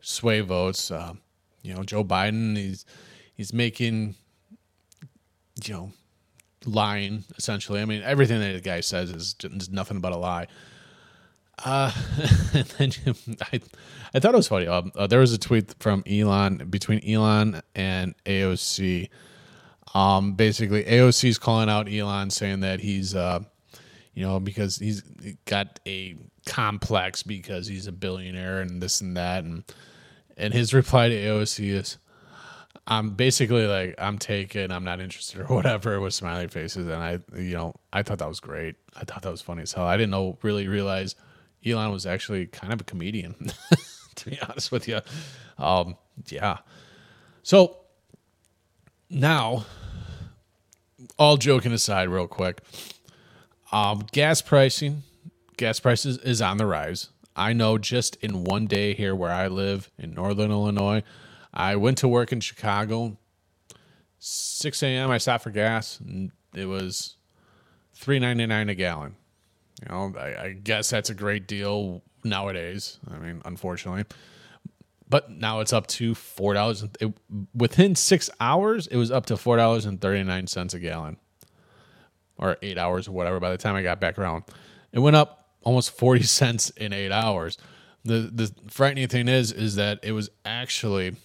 sway 0.00 0.40
votes. 0.40 0.90
Uh, 0.90 1.14
you 1.62 1.74
know, 1.74 1.82
Joe 1.82 2.04
Biden, 2.04 2.56
he's 2.56 2.84
he's 3.34 3.52
making 3.52 4.14
you 5.64 5.74
know 5.74 5.92
lying 6.66 7.24
essentially. 7.36 7.80
I 7.80 7.84
mean, 7.84 8.02
everything 8.02 8.40
that 8.40 8.52
the 8.52 8.60
guy 8.60 8.80
says 8.80 9.10
is, 9.10 9.36
is 9.42 9.70
nothing 9.70 10.00
but 10.00 10.12
a 10.12 10.16
lie. 10.16 10.46
Uh, 11.64 11.92
and 12.54 12.66
then 12.78 12.92
I, 13.52 13.60
I 14.14 14.20
thought 14.20 14.34
it 14.34 14.36
was 14.36 14.48
funny. 14.48 14.66
Um, 14.66 14.92
uh, 14.94 15.06
there 15.06 15.20
was 15.20 15.32
a 15.32 15.38
tweet 15.38 15.74
from 15.78 16.02
Elon 16.06 16.68
between 16.70 17.06
Elon 17.08 17.62
and 17.74 18.14
AOC. 18.24 19.08
Um, 19.94 20.34
basically, 20.34 20.84
AOC 20.84 21.28
is 21.28 21.38
calling 21.38 21.68
out 21.68 21.92
Elon, 21.92 22.30
saying 22.30 22.60
that 22.60 22.80
he's, 22.80 23.14
uh, 23.14 23.40
you 24.14 24.24
know, 24.24 24.40
because 24.40 24.78
he's 24.78 25.02
got 25.44 25.80
a 25.86 26.16
complex 26.46 27.22
because 27.22 27.66
he's 27.66 27.86
a 27.86 27.92
billionaire 27.92 28.60
and 28.60 28.82
this 28.82 29.00
and 29.00 29.16
that, 29.16 29.44
and 29.44 29.64
and 30.36 30.54
his 30.54 30.72
reply 30.72 31.08
to 31.08 31.14
AOC 31.14 31.68
is, 31.68 31.98
I'm 32.86 33.10
basically 33.10 33.66
like, 33.66 33.94
I'm 33.98 34.18
taken, 34.18 34.72
I'm 34.72 34.84
not 34.84 35.00
interested 35.00 35.40
or 35.40 35.44
whatever 35.54 36.00
with 36.00 36.14
smiley 36.14 36.48
faces. 36.48 36.86
And 36.86 36.96
I, 36.96 37.20
you 37.36 37.54
know, 37.54 37.74
I 37.92 38.02
thought 38.02 38.18
that 38.18 38.28
was 38.28 38.40
great. 38.40 38.76
I 38.96 39.04
thought 39.04 39.22
that 39.22 39.30
was 39.30 39.42
funny 39.42 39.62
as 39.62 39.72
hell. 39.72 39.86
I 39.86 39.96
didn't 39.96 40.10
know, 40.10 40.38
really 40.42 40.68
realize 40.68 41.14
Elon 41.64 41.92
was 41.92 42.06
actually 42.06 42.46
kind 42.46 42.72
of 42.72 42.80
a 42.80 42.84
comedian, 42.84 43.34
to 44.16 44.30
be 44.30 44.38
honest 44.40 44.72
with 44.72 44.88
you. 44.88 45.00
Um, 45.58 45.96
yeah. 46.28 46.58
So 47.42 47.76
now, 49.08 49.64
all 51.18 51.36
joking 51.36 51.72
aside, 51.72 52.08
real 52.08 52.26
quick, 52.26 52.62
um, 53.70 54.06
gas 54.10 54.42
pricing, 54.42 55.02
gas 55.56 55.78
prices 55.78 56.18
is 56.18 56.42
on 56.42 56.56
the 56.56 56.66
rise. 56.66 57.10
I 57.34 57.52
know 57.52 57.78
just 57.78 58.16
in 58.16 58.44
one 58.44 58.66
day 58.66 58.94
here 58.94 59.14
where 59.14 59.30
I 59.30 59.48
live 59.48 59.90
in 59.98 60.12
Northern 60.14 60.50
Illinois, 60.50 61.02
I 61.52 61.76
went 61.76 61.98
to 61.98 62.08
work 62.08 62.32
in 62.32 62.40
Chicago. 62.40 63.18
6 64.18 64.82
a.m. 64.82 65.10
I 65.10 65.18
stopped 65.18 65.44
for 65.44 65.50
gas. 65.50 65.98
And 66.00 66.30
it 66.54 66.66
was 66.66 67.16
3.99 67.98 68.70
a 68.70 68.74
gallon. 68.74 69.16
You 69.82 69.88
know, 69.94 70.14
I, 70.18 70.44
I 70.44 70.52
guess 70.52 70.90
that's 70.90 71.10
a 71.10 71.14
great 71.14 71.46
deal 71.48 72.02
nowadays. 72.24 72.98
I 73.10 73.18
mean, 73.18 73.42
unfortunately, 73.44 74.04
but 75.08 75.30
now 75.30 75.60
it's 75.60 75.72
up 75.72 75.86
to 75.88 76.14
four 76.14 76.54
dollars. 76.54 76.84
Within 77.54 77.94
six 77.94 78.30
hours, 78.40 78.86
it 78.86 78.96
was 78.96 79.10
up 79.10 79.26
to 79.26 79.36
four 79.36 79.56
dollars 79.56 79.84
and 79.84 80.00
thirty 80.00 80.22
nine 80.22 80.46
cents 80.46 80.72
a 80.72 80.78
gallon, 80.78 81.16
or 82.38 82.56
eight 82.62 82.78
hours 82.78 83.08
or 83.08 83.12
whatever. 83.12 83.40
By 83.40 83.50
the 83.50 83.58
time 83.58 83.74
I 83.74 83.82
got 83.82 84.00
back 84.00 84.18
around, 84.18 84.44
it 84.92 85.00
went 85.00 85.16
up 85.16 85.48
almost 85.62 85.90
forty 85.90 86.22
cents 86.22 86.70
in 86.70 86.92
eight 86.92 87.12
hours. 87.12 87.58
The 88.04 88.30
the 88.32 88.54
frightening 88.70 89.08
thing 89.08 89.28
is, 89.28 89.52
is 89.52 89.74
that 89.76 89.98
it 90.02 90.12
was 90.12 90.30
actually 90.44 91.16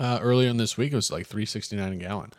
uh, 0.00 0.18
earlier 0.22 0.48
in 0.48 0.56
this 0.56 0.76
week. 0.76 0.92
It 0.92 0.96
was 0.96 1.10
like 1.10 1.26
three 1.26 1.46
sixty 1.46 1.76
nine 1.76 1.92
a 1.92 1.96
gallon. 1.96 2.32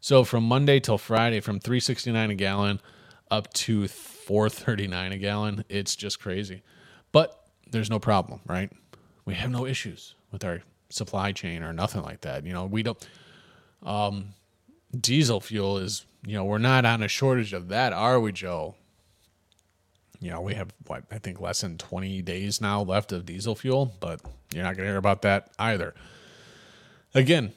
So 0.00 0.22
from 0.22 0.44
Monday 0.44 0.78
till 0.78 0.98
Friday, 0.98 1.40
from 1.40 1.58
369 1.58 2.30
a 2.30 2.34
gallon 2.36 2.80
up 3.28 3.52
to 3.54 3.88
439 3.88 5.10
a 5.12 5.18
gallon, 5.18 5.64
it's 5.68 5.96
just 5.96 6.20
crazy. 6.20 6.62
But 7.10 7.36
there's 7.68 7.90
no 7.90 7.98
problem, 7.98 8.40
right? 8.46 8.70
We 9.24 9.34
have 9.34 9.50
no 9.50 9.66
issues 9.66 10.14
with 10.30 10.44
our 10.44 10.62
supply 10.90 11.32
chain 11.32 11.64
or 11.64 11.72
nothing 11.72 12.02
like 12.02 12.20
that. 12.20 12.46
You 12.46 12.52
know, 12.52 12.66
we 12.66 12.84
don't. 12.84 13.08
Um, 13.82 14.34
diesel 14.96 15.40
fuel 15.40 15.78
is, 15.78 16.06
you 16.24 16.34
know, 16.34 16.44
we're 16.44 16.58
not 16.58 16.84
on 16.84 17.02
a 17.02 17.08
shortage 17.08 17.52
of 17.52 17.68
that, 17.68 17.92
are 17.92 18.20
we, 18.20 18.30
Joe? 18.30 18.76
You 20.20 20.30
know, 20.30 20.40
we 20.40 20.54
have 20.54 20.72
what 20.86 21.02
I 21.10 21.18
think 21.18 21.40
less 21.40 21.62
than 21.62 21.78
20 21.78 22.22
days 22.22 22.60
now 22.60 22.80
left 22.82 23.10
of 23.10 23.26
diesel 23.26 23.56
fuel, 23.56 23.92
but 23.98 24.20
you're 24.54 24.62
not 24.62 24.76
going 24.76 24.86
to 24.86 24.92
hear 24.92 24.98
about 24.98 25.22
that 25.22 25.50
either. 25.58 25.94
Again, 27.16 27.52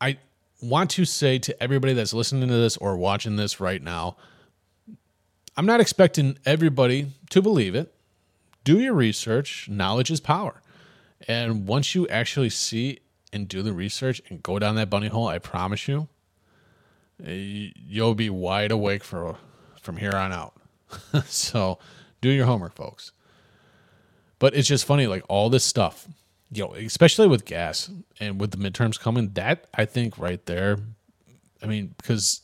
I 0.00 0.18
want 0.62 0.90
to 0.90 1.04
say 1.04 1.38
to 1.40 1.62
everybody 1.62 1.94
that's 1.94 2.14
listening 2.14 2.48
to 2.48 2.54
this 2.54 2.76
or 2.76 2.96
watching 2.96 3.36
this 3.36 3.58
right 3.58 3.82
now 3.82 4.16
I'm 5.56 5.66
not 5.66 5.80
expecting 5.80 6.38
everybody 6.46 7.08
to 7.28 7.42
believe 7.42 7.74
it. 7.74 7.92
Do 8.64 8.78
your 8.78 8.94
research. 8.94 9.68
Knowledge 9.68 10.10
is 10.10 10.18
power. 10.18 10.62
And 11.28 11.66
once 11.66 11.94
you 11.94 12.08
actually 12.08 12.48
see 12.48 13.00
and 13.32 13.46
do 13.46 13.60
the 13.60 13.74
research 13.74 14.22
and 14.30 14.42
go 14.42 14.58
down 14.58 14.76
that 14.76 14.88
bunny 14.88 15.08
hole, 15.08 15.28
I 15.28 15.38
promise 15.38 15.86
you, 15.86 16.08
you'll 17.22 18.14
be 18.14 18.30
wide 18.30 18.70
awake 18.70 19.04
for 19.04 19.36
from 19.82 19.98
here 19.98 20.14
on 20.14 20.32
out. 20.32 20.54
so 21.26 21.78
do 22.22 22.30
your 22.30 22.46
homework, 22.46 22.74
folks. 22.74 23.12
But 24.38 24.54
it's 24.54 24.68
just 24.68 24.86
funny, 24.86 25.06
like 25.06 25.24
all 25.28 25.50
this 25.50 25.64
stuff 25.64 26.08
you 26.52 26.64
know, 26.64 26.74
especially 26.74 27.28
with 27.28 27.44
gas 27.44 27.90
and 28.18 28.40
with 28.40 28.50
the 28.50 28.56
midterms 28.56 28.98
coming, 28.98 29.30
that 29.34 29.66
I 29.74 29.84
think 29.84 30.18
right 30.18 30.44
there, 30.46 30.78
I 31.62 31.66
mean, 31.66 31.94
because 31.96 32.42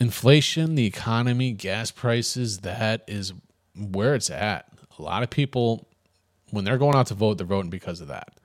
inflation, 0.00 0.74
the 0.74 0.86
economy, 0.86 1.52
gas 1.52 1.90
prices, 1.90 2.58
that 2.60 3.04
is 3.06 3.32
where 3.74 4.14
it's 4.14 4.30
at. 4.30 4.68
A 4.98 5.02
lot 5.02 5.22
of 5.22 5.30
people, 5.30 5.86
when 6.50 6.64
they're 6.64 6.78
going 6.78 6.94
out 6.94 7.08
to 7.08 7.14
vote, 7.14 7.38
they're 7.38 7.46
voting 7.46 7.70
because 7.70 8.00
of 8.00 8.08
that. 8.08 8.38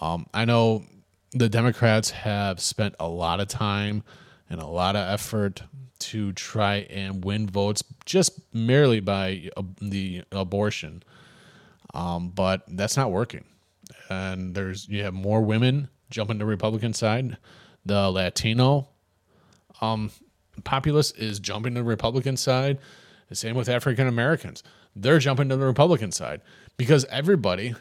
Um, 0.00 0.26
I 0.32 0.44
know 0.44 0.84
the 1.32 1.48
Democrats 1.48 2.10
have 2.10 2.60
spent 2.60 2.94
a 2.98 3.08
lot 3.08 3.40
of 3.40 3.48
time 3.48 4.02
and 4.48 4.60
a 4.60 4.66
lot 4.66 4.96
of 4.96 5.06
effort 5.06 5.62
to 5.98 6.32
try 6.32 6.76
and 6.90 7.24
win 7.24 7.48
votes 7.48 7.82
just 8.06 8.40
merely 8.54 9.00
by 9.00 9.50
uh, 9.56 9.62
the 9.82 10.22
abortion 10.32 11.02
um, 11.94 12.30
but 12.30 12.62
that's 12.68 12.96
not 12.96 13.10
working. 13.10 13.44
And 14.08 14.54
there's 14.54 14.88
you 14.88 15.02
have 15.04 15.14
more 15.14 15.42
women 15.42 15.88
jumping 16.10 16.38
to 16.38 16.44
Republican 16.44 16.92
side. 16.92 17.36
The 17.84 18.10
Latino 18.10 18.88
um, 19.80 20.10
populace 20.64 21.10
is 21.12 21.38
jumping 21.38 21.74
to 21.74 21.80
the 21.80 21.84
Republican 21.84 22.36
side. 22.36 22.78
The 23.28 23.34
same 23.34 23.54
with 23.54 23.68
African 23.68 24.06
Americans. 24.06 24.62
They're 24.96 25.18
jumping 25.18 25.48
to 25.50 25.56
the 25.56 25.66
Republican 25.66 26.12
side 26.12 26.40
because 26.76 27.04
everybody. 27.06 27.74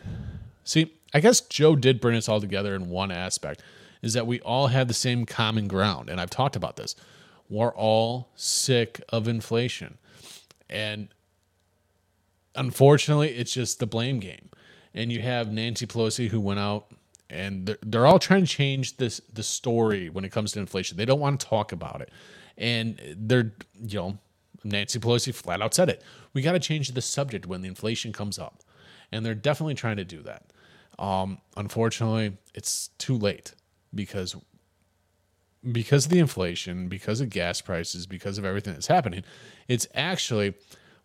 See, 0.63 0.93
I 1.13 1.21
guess 1.21 1.39
Joe 1.41 1.75
did 1.75 2.01
bring 2.01 2.17
us 2.17 2.27
all 2.27 2.41
together 2.41 2.75
in 2.75 2.89
one 2.89 3.11
aspect 3.11 3.61
is 4.01 4.13
that 4.13 4.27
we 4.27 4.39
all 4.41 4.67
have 4.67 4.87
the 4.87 4.93
same 4.93 5.25
common 5.25 5.67
ground. 5.67 6.09
And 6.09 6.19
I've 6.19 6.29
talked 6.29 6.55
about 6.55 6.75
this. 6.75 6.95
We're 7.49 7.73
all 7.73 8.29
sick 8.35 9.01
of 9.09 9.27
inflation. 9.27 9.97
And 10.69 11.07
unfortunately, 12.57 13.29
it's 13.29 13.53
just 13.53 13.79
the 13.79 13.87
blame 13.87 14.19
game. 14.19 14.49
And 14.93 15.11
you 15.11 15.21
have 15.21 15.51
Nancy 15.51 15.85
Pelosi 15.85 16.27
who 16.27 16.41
went 16.41 16.59
out 16.59 16.91
and 17.29 17.65
they're, 17.65 17.77
they're 17.83 18.05
all 18.05 18.19
trying 18.19 18.41
to 18.41 18.47
change 18.47 18.97
this 18.97 19.21
the 19.31 19.43
story 19.43 20.09
when 20.09 20.25
it 20.25 20.31
comes 20.31 20.53
to 20.53 20.59
inflation. 20.59 20.97
They 20.97 21.05
don't 21.05 21.19
want 21.19 21.39
to 21.39 21.45
talk 21.45 21.71
about 21.71 22.01
it. 22.01 22.09
And 22.57 22.99
they're, 23.17 23.53
you 23.79 23.99
know, 23.99 24.17
Nancy 24.63 24.99
Pelosi 24.99 25.33
flat 25.33 25.61
out 25.61 25.73
said 25.73 25.89
it. 25.89 26.03
We 26.33 26.41
got 26.41 26.53
to 26.53 26.59
change 26.59 26.89
the 26.89 27.01
subject 27.01 27.45
when 27.45 27.61
the 27.61 27.67
inflation 27.67 28.11
comes 28.11 28.39
up. 28.39 28.63
And 29.11 29.25
they're 29.25 29.35
definitely 29.35 29.75
trying 29.75 29.97
to 29.97 30.03
do 30.03 30.21
that. 30.23 30.51
Um, 30.99 31.39
unfortunately, 31.55 32.37
it's 32.53 32.89
too 32.97 33.17
late 33.17 33.53
because 33.93 34.35
because 35.71 36.05
of 36.05 36.11
the 36.11 36.19
inflation, 36.19 36.87
because 36.87 37.19
of 37.21 37.29
gas 37.29 37.61
prices, 37.61 38.05
because 38.05 38.37
of 38.37 38.45
everything 38.45 38.73
that's 38.73 38.87
happening, 38.87 39.23
it's 39.67 39.87
actually 39.93 40.53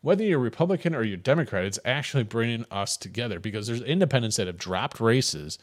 whether 0.03 0.23
you're 0.25 0.39
Republican 0.39 0.95
or 0.95 1.03
you're 1.03 1.17
Democrat, 1.17 1.65
it's 1.65 1.79
actually 1.85 2.25
bringing 2.25 2.67
us 2.71 2.97
together 2.97 3.41
because 3.41 3.67
there's 3.67 3.81
independents 3.81 4.37
that 4.37 4.47
have 4.49 4.59
dropped 4.59 5.01
races 5.01 5.59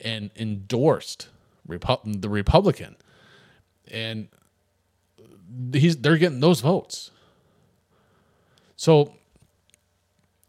and 0.00 0.30
endorsed 0.36 1.28
Repu- 1.66 2.20
the 2.20 2.28
Republican, 2.28 2.96
and 3.90 4.28
he's 5.72 5.96
they're 5.96 6.16
getting 6.16 6.40
those 6.40 6.60
votes. 6.60 7.10
So 8.76 9.14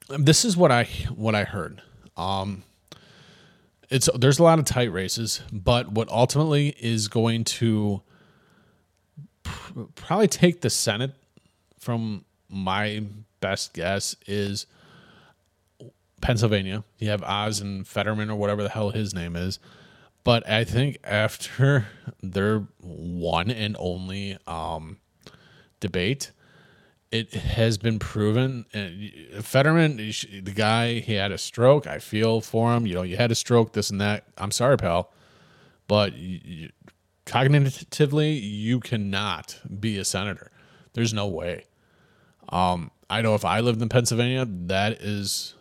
this 0.10 0.46
is 0.46 0.56
what 0.56 0.72
I 0.72 0.84
what 1.16 1.34
I 1.34 1.44
heard. 1.44 1.82
Um, 2.16 2.64
it's 3.90 4.10
there's 4.16 4.40
a 4.40 4.44
lot 4.44 4.60
of 4.60 4.66
tight 4.66 4.92
races, 4.92 5.42
but 5.52 5.92
what 5.92 6.10
ultimately 6.10 6.76
is 6.80 7.08
going 7.08 7.46
to 7.46 8.02
probably 9.96 10.28
take 10.28 10.62
the 10.62 10.70
Senate 10.70 11.16
from 11.80 12.26
my 12.50 13.04
best 13.40 13.74
guess 13.74 14.16
is 14.26 14.66
Pennsylvania. 16.22 16.84
You 16.98 17.10
have 17.10 17.24
Oz 17.24 17.60
and 17.60 17.88
Fetterman 17.88 18.30
or 18.30 18.36
whatever 18.36 18.64
the 18.64 18.70
hell 18.70 18.90
his 18.90 19.14
name 19.14 19.36
is. 19.36 19.60
But 20.24 20.48
I 20.50 20.64
think 20.64 20.98
after 21.04 21.88
their 22.22 22.68
one 22.82 23.50
and 23.50 23.76
only 23.80 24.38
um, 24.46 24.98
debate, 25.80 26.32
it 27.12 27.34
has 27.34 27.78
been 27.78 28.00
proven. 28.00 28.66
Fetterman, 29.42 29.98
the 29.98 30.54
guy, 30.54 31.00
he 31.00 31.14
had 31.14 31.32
a 31.32 31.38
stroke. 31.38 31.88
I 31.88 32.00
feel 32.00 32.42
for 32.42 32.74
him. 32.76 32.86
You 32.86 32.96
know, 32.96 33.04
you 33.04 33.16
had 33.16 33.32
a 33.32 33.36
stroke, 33.36 33.74
this 33.74 33.90
and 33.90 34.02
that. 34.02 34.26
I'm 34.38 34.52
sorry, 34.52 34.78
pal, 34.78 35.14
but 35.88 36.14
you, 36.14 36.72
cognitively, 37.26 38.40
you 38.42 38.80
cannot 38.82 39.62
be 39.80 39.98
a 39.98 40.04
senator. 40.04 40.52
There's 40.94 41.14
no 41.14 41.28
way. 41.28 41.66
Um, 42.50 42.92
I 43.10 43.22
know 43.22 43.36
if 43.36 43.46
I 43.46 43.62
lived 43.62 43.82
in 43.82 43.90
Pennsylvania, 43.90 44.46
that 44.46 45.02
is 45.02 45.56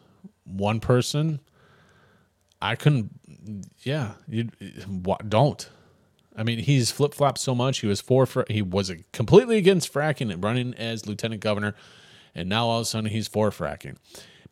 one 0.45 0.81
person. 0.81 1.41
I 2.61 2.75
couldn't. 2.75 3.11
Yeah, 3.83 4.13
you 4.29 4.51
don't. 5.29 5.69
I 6.37 6.43
mean, 6.43 6.59
he's 6.59 6.91
flip 6.91 7.15
flopped 7.15 7.39
so 7.39 7.55
much. 7.55 7.79
He 7.79 7.87
was 7.87 8.01
for, 8.01 8.45
he 8.49 8.61
was 8.61 8.93
completely 9.13 9.57
against 9.57 9.93
fracking 9.93 10.33
and 10.33 10.43
running 10.43 10.75
as 10.75 11.07
lieutenant 11.07 11.41
governor, 11.41 11.75
and 12.35 12.49
now 12.49 12.67
all 12.67 12.81
of 12.81 12.83
a 12.83 12.85
sudden 12.85 13.11
he's 13.11 13.29
for 13.29 13.51
fracking. 13.51 13.97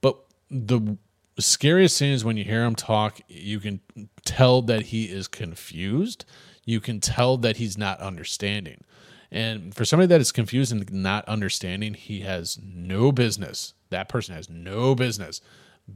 But 0.00 0.16
the 0.50 0.96
scariest 1.38 1.98
thing 1.98 2.12
is 2.12 2.24
when 2.24 2.36
you 2.36 2.44
hear 2.44 2.64
him 2.64 2.74
talk, 2.74 3.20
you 3.28 3.60
can 3.60 3.80
tell 4.24 4.62
that 4.62 4.86
he 4.86 5.04
is 5.04 5.28
confused. 5.28 6.24
You 6.64 6.80
can 6.80 7.00
tell 7.00 7.36
that 7.38 7.58
he's 7.58 7.76
not 7.76 8.00
understanding. 8.00 8.82
And 9.30 9.74
for 9.74 9.84
somebody 9.84 10.06
that 10.08 10.20
is 10.20 10.32
confused 10.32 10.72
and 10.72 10.90
not 10.92 11.26
understanding, 11.28 11.94
he 11.94 12.20
has 12.20 12.58
no 12.62 13.12
business. 13.12 13.74
That 13.90 14.08
person 14.08 14.34
has 14.34 14.48
no 14.48 14.94
business 14.94 15.40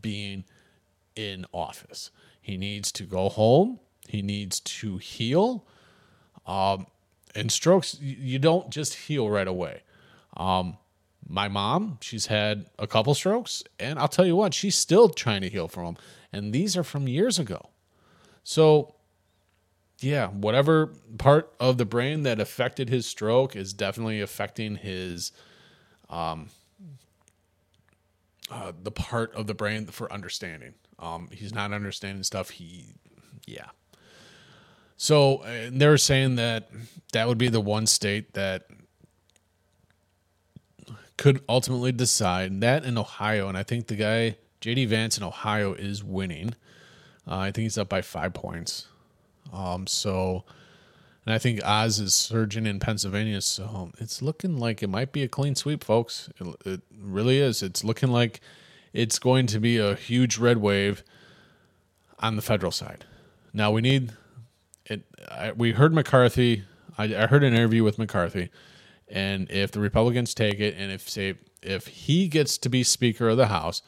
being 0.00 0.44
in 1.14 1.47
office. 1.52 2.11
He 2.40 2.56
needs 2.56 2.90
to 2.92 3.04
go 3.04 3.28
home. 3.28 3.80
He 4.08 4.23
needs 4.23 4.61
to 4.61 4.99
heal. 4.99 5.66
Um, 6.47 6.87
and 7.35 7.52
strokes, 7.52 7.99
you 8.00 8.38
don't 8.38 8.70
just 8.70 8.94
heal 8.94 9.28
right 9.28 9.47
away. 9.47 9.82
Um, 10.37 10.78
my 11.28 11.49
mom, 11.49 11.99
she's 12.00 12.26
had 12.26 12.66
a 12.78 12.87
couple 12.87 13.14
strokes, 13.14 13.62
and 13.78 13.99
I'll 13.99 14.08
tell 14.08 14.25
you 14.26 14.35
what, 14.35 14.54
she's 14.54 14.76
still 14.76 15.11
trying 15.11 15.42
to 15.42 15.49
heal 15.49 15.68
from 15.68 15.85
them. 15.85 15.97
And 16.32 16.52
these 16.52 16.76
are 16.76 16.82
from 16.82 17.06
years 17.06 17.38
ago. 17.38 17.68
So, 18.44 18.94
yeah, 20.00 20.28
whatever 20.28 20.94
part 21.18 21.52
of 21.58 21.78
the 21.78 21.84
brain 21.84 22.22
that 22.22 22.40
affected 22.40 22.88
his 22.88 23.06
stroke 23.06 23.56
is 23.56 23.72
definitely 23.72 24.20
affecting 24.20 24.76
his 24.76 25.32
um, 26.08 26.48
uh, 28.50 28.72
the 28.82 28.90
part 28.90 29.34
of 29.34 29.46
the 29.46 29.54
brain 29.54 29.86
for 29.86 30.12
understanding. 30.12 30.74
Um, 30.98 31.28
he's 31.32 31.52
not 31.52 31.72
understanding 31.72 32.22
stuff. 32.22 32.50
He, 32.50 32.94
yeah. 33.46 33.66
So 34.96 35.42
they 35.70 35.86
were 35.86 35.98
saying 35.98 36.36
that 36.36 36.70
that 37.12 37.28
would 37.28 37.38
be 37.38 37.48
the 37.48 37.60
one 37.60 37.86
state 37.86 38.34
that 38.34 38.66
could 41.16 41.42
ultimately 41.48 41.92
decide 41.92 42.60
that 42.60 42.84
in 42.84 42.96
Ohio. 42.96 43.48
And 43.48 43.58
I 43.58 43.62
think 43.62 43.88
the 43.88 43.96
guy, 43.96 44.36
JD 44.60 44.88
Vance 44.88 45.18
in 45.18 45.24
Ohio, 45.24 45.72
is 45.74 46.02
winning. 46.02 46.54
Uh, 47.26 47.36
I 47.36 47.50
think 47.50 47.64
he's 47.64 47.78
up 47.78 47.88
by 47.88 48.00
five 48.00 48.32
points. 48.32 48.86
Um, 49.52 49.86
so, 49.86 50.44
and 51.24 51.34
I 51.34 51.38
think 51.38 51.60
Oz 51.64 52.00
is 52.00 52.14
surging 52.14 52.66
in 52.66 52.80
Pennsylvania. 52.80 53.40
So 53.40 53.90
it's 53.98 54.22
looking 54.22 54.58
like 54.58 54.82
it 54.82 54.88
might 54.88 55.12
be 55.12 55.22
a 55.22 55.28
clean 55.28 55.54
sweep, 55.54 55.84
folks. 55.84 56.30
It, 56.40 56.66
it 56.66 56.80
really 56.98 57.38
is. 57.38 57.62
It's 57.62 57.84
looking 57.84 58.10
like 58.10 58.40
it's 58.92 59.18
going 59.18 59.46
to 59.48 59.61
be 59.61 59.78
a 59.78 59.94
huge 59.94 60.38
red 60.38 60.58
wave 60.58 61.02
on 62.18 62.37
the 62.37 62.42
federal 62.42 62.72
side. 62.72 63.04
Now 63.52 63.70
we 63.70 63.80
need 63.80 64.12
it. 64.87 65.04
I, 65.30 65.52
we 65.52 65.72
heard 65.72 65.92
McCarthy. 65.92 66.64
I, 66.96 67.04
I 67.04 67.26
heard 67.26 67.44
an 67.44 67.54
interview 67.54 67.84
with 67.84 67.98
McCarthy, 67.98 68.50
and 69.08 69.50
if 69.50 69.70
the 69.70 69.80
Republicans 69.80 70.34
take 70.34 70.61
it, 70.61 70.74
and 70.76 70.90
if 70.90 71.08
say 71.08 71.34
if 71.62 71.87
he 71.87 72.28
gets 72.28 72.58
to 72.58 72.68
be 72.68 72.82
Speaker 72.82 73.28
of 73.28 73.37
the 73.37 73.46
House, 73.46 73.82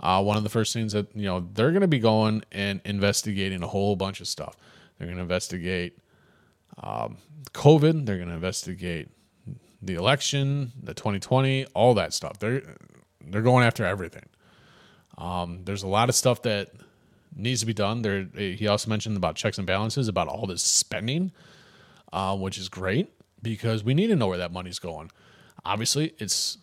uh, 0.00 0.22
one 0.22 0.36
of 0.36 0.42
the 0.42 0.50
first 0.50 0.72
things 0.72 0.92
that 0.92 1.14
you 1.14 1.24
know 1.24 1.48
they're 1.54 1.70
going 1.70 1.80
to 1.82 1.88
be 1.88 1.98
going 1.98 2.42
and 2.52 2.80
investigating 2.84 3.62
a 3.62 3.68
whole 3.68 3.96
bunch 3.96 4.20
of 4.20 4.28
stuff. 4.28 4.56
They're 5.00 5.06
going 5.06 5.16
to 5.16 5.22
investigate 5.22 5.98
um, 6.82 7.16
COVID. 7.54 8.04
They're 8.04 8.18
going 8.18 8.28
to 8.28 8.34
investigate 8.34 9.08
the 9.80 9.94
election, 9.94 10.72
the 10.82 10.92
2020, 10.92 11.64
all 11.74 11.94
that 11.94 12.12
stuff. 12.12 12.38
They're 12.38 12.76
they're 13.26 13.40
going 13.40 13.64
after 13.64 13.86
everything. 13.86 14.26
Um, 15.16 15.62
there's 15.64 15.82
a 15.82 15.88
lot 15.88 16.10
of 16.10 16.14
stuff 16.14 16.42
that 16.42 16.68
needs 17.34 17.60
to 17.60 17.66
be 17.66 17.72
done. 17.72 18.02
There, 18.02 18.24
he 18.34 18.68
also 18.68 18.90
mentioned 18.90 19.16
about 19.16 19.36
checks 19.36 19.56
and 19.56 19.66
balances, 19.66 20.06
about 20.06 20.28
all 20.28 20.46
this 20.46 20.62
spending, 20.62 21.32
uh, 22.12 22.36
which 22.36 22.58
is 22.58 22.68
great 22.68 23.10
because 23.40 23.82
we 23.82 23.94
need 23.94 24.08
to 24.08 24.16
know 24.16 24.26
where 24.26 24.38
that 24.38 24.52
money's 24.52 24.78
going. 24.78 25.10
Obviously, 25.64 26.12
it's 26.18 26.58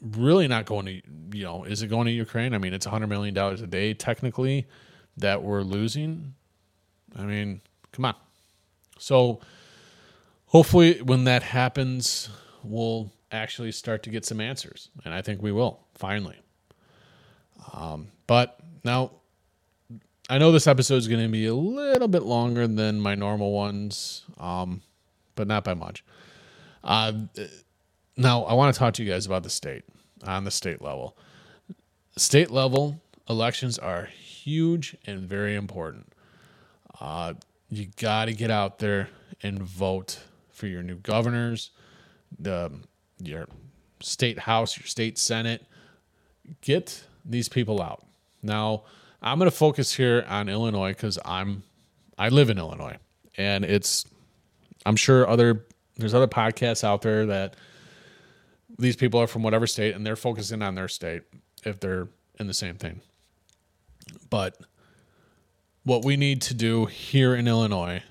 really 0.00 0.48
not 0.48 0.64
going 0.64 0.86
to, 0.86 1.02
you 1.36 1.44
know, 1.44 1.64
is 1.64 1.82
it 1.82 1.88
going 1.88 2.06
to 2.06 2.12
Ukraine? 2.12 2.54
I 2.54 2.58
mean, 2.58 2.72
it's 2.72 2.86
$100 2.86 3.08
million 3.08 3.36
a 3.36 3.66
day 3.66 3.92
technically 3.92 4.66
that 5.18 5.42
we're 5.42 5.62
losing. 5.62 6.34
I 7.16 7.22
mean, 7.22 7.60
come 7.92 8.04
on. 8.04 8.14
So 8.98 9.40
hopefully, 10.46 11.00
when 11.02 11.24
that 11.24 11.42
happens, 11.42 12.28
we'll 12.62 13.10
actually 13.32 13.72
start 13.72 14.02
to 14.04 14.10
get 14.10 14.24
some 14.24 14.40
answers. 14.40 14.90
And 15.04 15.12
I 15.12 15.22
think 15.22 15.42
we 15.42 15.52
will 15.52 15.80
finally. 15.94 16.36
Um, 17.72 18.08
but 18.26 18.58
now, 18.84 19.12
I 20.28 20.38
know 20.38 20.52
this 20.52 20.66
episode 20.66 20.96
is 20.96 21.08
going 21.08 21.22
to 21.22 21.28
be 21.28 21.46
a 21.46 21.54
little 21.54 22.08
bit 22.08 22.22
longer 22.22 22.66
than 22.66 23.00
my 23.00 23.14
normal 23.14 23.52
ones, 23.52 24.24
um, 24.38 24.82
but 25.34 25.46
not 25.46 25.64
by 25.64 25.74
much. 25.74 26.04
Uh, 26.82 27.12
now, 28.16 28.42
I 28.44 28.54
want 28.54 28.74
to 28.74 28.78
talk 28.78 28.94
to 28.94 29.04
you 29.04 29.10
guys 29.10 29.26
about 29.26 29.42
the 29.42 29.50
state 29.50 29.84
on 30.24 30.44
the 30.44 30.50
state 30.50 30.80
level. 30.80 31.16
State 32.16 32.50
level 32.50 33.00
elections 33.28 33.78
are 33.78 34.06
huge 34.06 34.96
and 35.06 35.20
very 35.28 35.54
important. 35.54 36.12
Uh, 37.00 37.34
you 37.68 37.88
got 37.96 38.26
to 38.26 38.32
get 38.32 38.50
out 38.50 38.78
there 38.78 39.08
and 39.42 39.62
vote 39.62 40.20
for 40.50 40.66
your 40.66 40.82
new 40.82 40.96
governors, 40.96 41.70
the 42.38 42.72
your 43.18 43.46
state 44.00 44.38
house, 44.38 44.78
your 44.78 44.86
state 44.86 45.18
senate. 45.18 45.64
Get 46.60 47.04
these 47.24 47.48
people 47.48 47.82
out. 47.82 48.06
Now, 48.42 48.84
I'm 49.20 49.38
going 49.38 49.50
to 49.50 49.56
focus 49.56 49.92
here 49.92 50.24
on 50.28 50.48
Illinois 50.48 50.90
because 50.90 51.18
I'm 51.24 51.64
I 52.18 52.28
live 52.28 52.50
in 52.50 52.58
Illinois, 52.58 52.96
and 53.36 53.64
it's 53.64 54.06
I'm 54.84 54.96
sure 54.96 55.28
other 55.28 55.66
there's 55.96 56.14
other 56.14 56.28
podcasts 56.28 56.84
out 56.84 57.02
there 57.02 57.26
that 57.26 57.56
these 58.78 58.96
people 58.96 59.20
are 59.20 59.26
from 59.26 59.42
whatever 59.42 59.66
state 59.66 59.94
and 59.94 60.04
they're 60.04 60.16
focusing 60.16 60.62
on 60.62 60.74
their 60.74 60.88
state 60.88 61.22
if 61.64 61.80
they're 61.80 62.08
in 62.38 62.46
the 62.46 62.54
same 62.54 62.76
thing. 62.76 63.00
But 64.28 64.58
what 65.86 66.04
we 66.04 66.16
need 66.16 66.42
to 66.42 66.52
do 66.52 66.86
here 66.86 67.32
in 67.32 67.46
Illinois, 67.46 68.02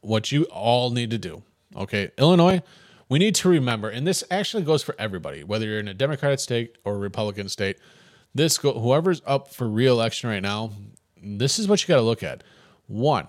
what 0.00 0.32
you 0.32 0.44
all 0.44 0.90
need 0.90 1.10
to 1.10 1.18
do, 1.18 1.42
okay, 1.76 2.10
Illinois, 2.16 2.62
we 3.10 3.18
need 3.18 3.34
to 3.34 3.50
remember, 3.50 3.90
and 3.90 4.06
this 4.06 4.24
actually 4.30 4.62
goes 4.62 4.82
for 4.82 4.94
everybody, 4.98 5.44
whether 5.44 5.66
you're 5.66 5.78
in 5.78 5.86
a 5.86 5.92
Democratic 5.92 6.40
state 6.40 6.78
or 6.82 6.94
a 6.94 6.98
Republican 6.98 7.50
state. 7.50 7.76
This 8.34 8.56
go, 8.56 8.72
whoever's 8.72 9.20
up 9.26 9.52
for 9.52 9.68
reelection 9.68 10.30
right 10.30 10.40
now, 10.40 10.72
this 11.22 11.58
is 11.58 11.68
what 11.68 11.82
you 11.82 11.88
got 11.88 11.96
to 11.96 12.02
look 12.02 12.22
at. 12.22 12.42
One, 12.86 13.28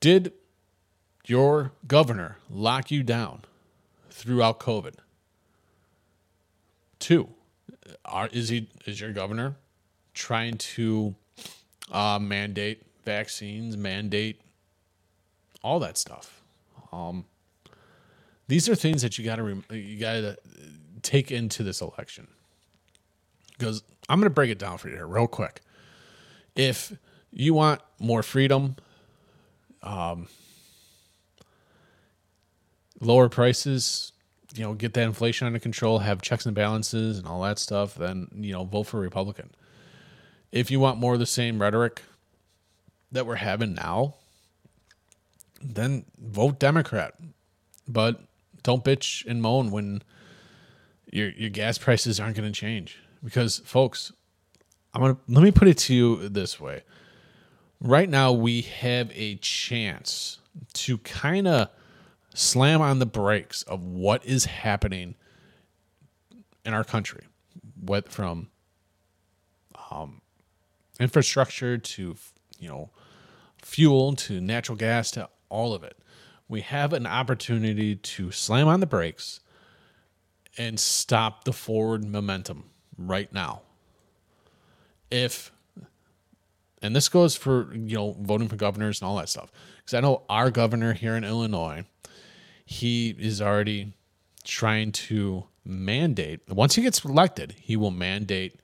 did 0.00 0.34
your 1.24 1.72
governor 1.88 2.36
lock 2.50 2.90
you 2.90 3.02
down 3.02 3.46
throughout 4.10 4.60
COVID? 4.60 4.96
Two, 6.98 7.30
are, 8.04 8.28
is 8.30 8.50
he 8.50 8.68
is 8.84 9.00
your 9.00 9.12
governor 9.12 9.56
trying 10.12 10.58
to 10.58 11.14
uh, 11.90 12.18
mandate 12.20 12.82
vaccines, 13.04 13.76
mandate 13.76 14.40
all 15.62 15.78
that 15.80 15.98
stuff? 15.98 16.42
Um, 16.92 17.24
these 18.48 18.68
are 18.68 18.74
things 18.74 19.02
that 19.02 19.18
you 19.18 19.24
got 19.24 19.36
to 19.36 19.42
rem- 19.42 19.64
you 19.70 19.98
got 19.98 20.14
to 20.14 20.36
take 21.02 21.30
into 21.30 21.62
this 21.62 21.80
election 21.80 22.28
because 23.58 23.82
I'm 24.08 24.20
going 24.20 24.30
to 24.30 24.34
break 24.34 24.50
it 24.50 24.58
down 24.58 24.78
for 24.78 24.88
you 24.88 24.94
here 24.94 25.06
real 25.06 25.26
quick. 25.26 25.62
If 26.54 26.92
you 27.32 27.54
want 27.54 27.80
more 27.98 28.22
freedom, 28.22 28.76
um, 29.82 30.28
lower 33.00 33.28
prices, 33.28 34.12
you 34.54 34.62
know, 34.62 34.74
get 34.74 34.94
that 34.94 35.02
inflation 35.02 35.46
under 35.46 35.58
control, 35.58 35.98
have 35.98 36.22
checks 36.22 36.46
and 36.46 36.54
balances 36.54 37.18
and 37.18 37.26
all 37.26 37.42
that 37.42 37.58
stuff, 37.58 37.94
then, 37.94 38.28
you 38.34 38.52
know, 38.52 38.64
vote 38.64 38.84
for 38.84 39.00
Republican. 39.00 39.50
If 40.52 40.70
you 40.70 40.80
want 40.80 40.98
more 40.98 41.14
of 41.14 41.20
the 41.20 41.26
same 41.26 41.60
rhetoric 41.60 42.02
that 43.12 43.26
we're 43.26 43.36
having 43.36 43.74
now, 43.74 44.14
then 45.62 46.04
vote 46.18 46.58
Democrat. 46.58 47.14
but 47.88 48.20
don't 48.62 48.84
bitch 48.84 49.24
and 49.26 49.40
moan 49.40 49.70
when 49.70 50.02
your 51.12 51.30
your 51.30 51.50
gas 51.50 51.78
prices 51.78 52.18
aren't 52.18 52.36
going 52.36 52.50
to 52.52 52.60
change. 52.60 52.98
Because 53.22 53.58
folks 53.60 54.12
i'm 54.92 55.00
going 55.02 55.14
to 55.14 55.20
let 55.28 55.42
me 55.42 55.50
put 55.52 55.68
it 55.68 55.78
to 55.78 55.94
you 55.94 56.28
this 56.28 56.58
way. 56.60 56.82
Right 57.80 58.08
now 58.08 58.32
we 58.32 58.62
have 58.62 59.10
a 59.14 59.36
chance 59.36 60.38
to 60.74 60.98
kind 60.98 61.46
of 61.46 61.68
slam 62.34 62.80
on 62.80 62.98
the 62.98 63.06
brakes 63.06 63.62
of 63.62 63.84
what 63.84 64.24
is 64.24 64.46
happening 64.46 65.14
in 66.64 66.74
our 66.74 66.84
country. 66.84 67.24
What 67.80 68.08
from 68.08 68.48
um, 69.90 70.20
infrastructure 70.98 71.78
to 71.78 72.16
you 72.58 72.68
know 72.68 72.90
fuel 73.62 74.14
to 74.14 74.40
natural 74.40 74.76
gas 74.76 75.10
to 75.10 75.28
all 75.48 75.74
of 75.74 75.82
it 75.82 75.98
we 76.48 76.60
have 76.60 76.92
an 76.92 77.06
opportunity 77.06 77.96
to 77.96 78.30
slam 78.30 78.68
on 78.68 78.80
the 78.80 78.86
brakes 78.86 79.40
and 80.56 80.78
stop 80.78 81.44
the 81.44 81.52
forward 81.52 82.04
momentum 82.04 82.64
right 82.96 83.32
now. 83.32 83.62
If 85.10 85.52
and 86.82 86.94
this 86.94 87.08
goes 87.08 87.36
for 87.36 87.72
you 87.74 87.96
know 87.96 88.16
voting 88.20 88.48
for 88.48 88.56
governors 88.56 89.00
and 89.00 89.08
all 89.08 89.16
that 89.16 89.28
stuff 89.28 89.50
because 89.78 89.94
I 89.94 90.00
know 90.00 90.22
our 90.28 90.50
governor 90.50 90.92
here 90.92 91.16
in 91.16 91.24
Illinois, 91.24 91.84
he 92.64 93.10
is 93.10 93.40
already 93.40 93.94
trying 94.44 94.92
to 94.92 95.44
mandate 95.64 96.40
once 96.48 96.74
he 96.76 96.82
gets 96.82 97.04
elected, 97.04 97.56
he 97.60 97.76
will 97.76 97.90
mandate 97.90 98.60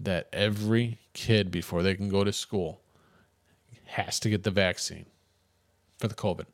that 0.00 0.28
every 0.32 0.98
kid 1.12 1.50
before 1.50 1.82
they 1.82 1.94
can 1.94 2.08
go 2.08 2.24
to 2.24 2.32
school 2.32 2.80
has 3.84 4.18
to 4.20 4.30
get 4.30 4.42
the 4.42 4.50
vaccine 4.50 5.06
for 5.98 6.08
the 6.08 6.14
COVID 6.14 6.46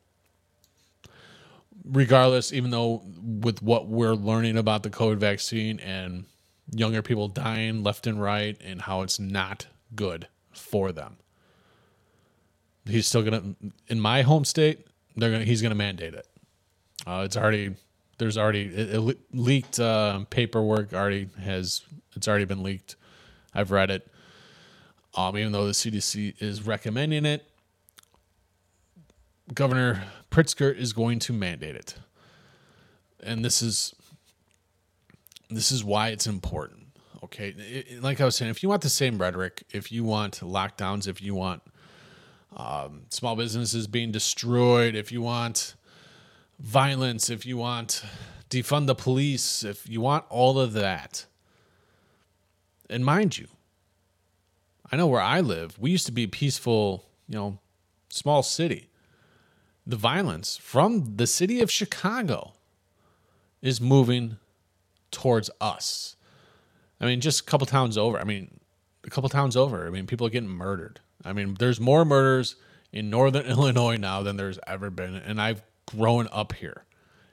regardless, 1.91 2.53
even 2.53 2.71
though 2.71 3.01
with 3.23 3.61
what 3.61 3.87
we're 3.87 4.13
learning 4.13 4.57
about 4.57 4.83
the 4.83 4.89
COVID 4.89 5.17
vaccine 5.17 5.79
and 5.79 6.25
younger 6.71 7.01
people 7.01 7.27
dying 7.27 7.83
left 7.83 8.07
and 8.07 8.21
right 8.21 8.57
and 8.63 8.81
how 8.81 9.01
it's 9.01 9.19
not 9.19 9.67
good 9.95 10.27
for 10.51 10.91
them. 10.91 11.17
He's 12.85 13.07
still 13.07 13.23
gonna 13.23 13.55
in 13.87 13.99
my 13.99 14.21
home 14.21 14.45
state. 14.45 14.85
They're 15.15 15.31
gonna 15.31 15.45
he's 15.45 15.61
gonna 15.61 15.75
mandate 15.75 16.13
it. 16.13 16.27
Uh, 17.05 17.23
it's 17.25 17.37
already 17.37 17.75
there's 18.17 18.37
already 18.37 18.63
it, 18.63 18.95
it 18.95 19.17
leaked 19.33 19.79
uh, 19.79 20.23
paperwork 20.29 20.93
already 20.93 21.29
has 21.41 21.81
it's 22.15 22.27
already 22.27 22.45
been 22.45 22.63
leaked. 22.63 22.95
I've 23.57 23.71
read 23.71 23.89
it. 23.89 24.07
Um, 25.15 25.35
even 25.35 25.51
though 25.51 25.65
the 25.65 25.71
CDC 25.71 26.39
is 26.39 26.61
recommending 26.65 27.25
it, 27.25 27.43
Governor 29.51 30.03
Pritzker 30.29 30.73
is 30.75 30.93
going 30.93 31.17
to 31.19 31.33
mandate 31.33 31.75
it. 31.75 31.95
And 33.19 33.43
this 33.43 33.63
is 33.63 33.95
this 35.49 35.71
is 35.71 35.83
why 35.83 36.09
it's 36.09 36.27
important. 36.27 36.87
Okay, 37.23 37.55
it, 37.57 38.03
like 38.03 38.21
I 38.21 38.25
was 38.25 38.35
saying, 38.35 38.51
if 38.51 38.61
you 38.61 38.69
want 38.69 38.83
the 38.83 38.89
same 38.89 39.17
rhetoric, 39.17 39.63
if 39.71 39.91
you 39.91 40.03
want 40.03 40.39
lockdowns, 40.41 41.07
if 41.07 41.19
you 41.19 41.33
want 41.33 41.63
um, 42.55 43.05
small 43.09 43.35
businesses 43.35 43.87
being 43.87 44.11
destroyed, 44.11 44.93
if 44.93 45.11
you 45.11 45.21
want 45.23 45.73
violence, 46.59 47.31
if 47.31 47.43
you 47.43 47.57
want 47.57 48.03
defund 48.51 48.85
the 48.85 48.93
police, 48.93 49.63
if 49.63 49.89
you 49.89 49.99
want 49.99 50.25
all 50.29 50.59
of 50.59 50.73
that, 50.73 51.25
and 52.89 53.05
mind 53.05 53.37
you, 53.37 53.47
I 54.91 54.95
know 54.95 55.07
where 55.07 55.21
I 55.21 55.41
live, 55.41 55.77
we 55.79 55.91
used 55.91 56.05
to 56.05 56.11
be 56.11 56.23
a 56.23 56.27
peaceful, 56.27 57.05
you 57.27 57.35
know, 57.35 57.59
small 58.09 58.43
city 58.43 58.89
the 59.87 59.95
violence 59.95 60.57
from 60.57 61.15
the 61.15 61.25
city 61.25 61.61
of 61.61 61.71
Chicago 61.71 62.51
is 63.61 63.79
moving 63.79 64.37
towards 65.11 65.49
us. 65.61 66.17
I 66.99 67.05
mean, 67.05 67.21
just 67.21 67.41
a 67.41 67.43
couple 67.45 67.65
towns 67.65 67.97
over. 67.97 68.19
I 68.19 68.25
mean, 68.25 68.59
a 69.05 69.09
couple 69.09 69.29
towns 69.29 69.55
over. 69.55 69.87
I 69.87 69.89
mean, 69.89 70.05
people 70.05 70.27
are 70.27 70.29
getting 70.29 70.49
murdered. 70.49 70.99
I 71.23 71.31
mean, 71.31 71.55
there's 71.57 71.79
more 71.79 72.03
murders 72.03 72.57
in 72.91 73.09
northern 73.09 73.45
Illinois 73.49 73.95
now 73.95 74.21
than 74.21 74.35
there's 74.35 74.59
ever 74.67 74.89
been. 74.89 75.15
And 75.15 75.41
I've 75.41 75.63
grown 75.85 76.27
up 76.33 76.53
here. 76.53 76.83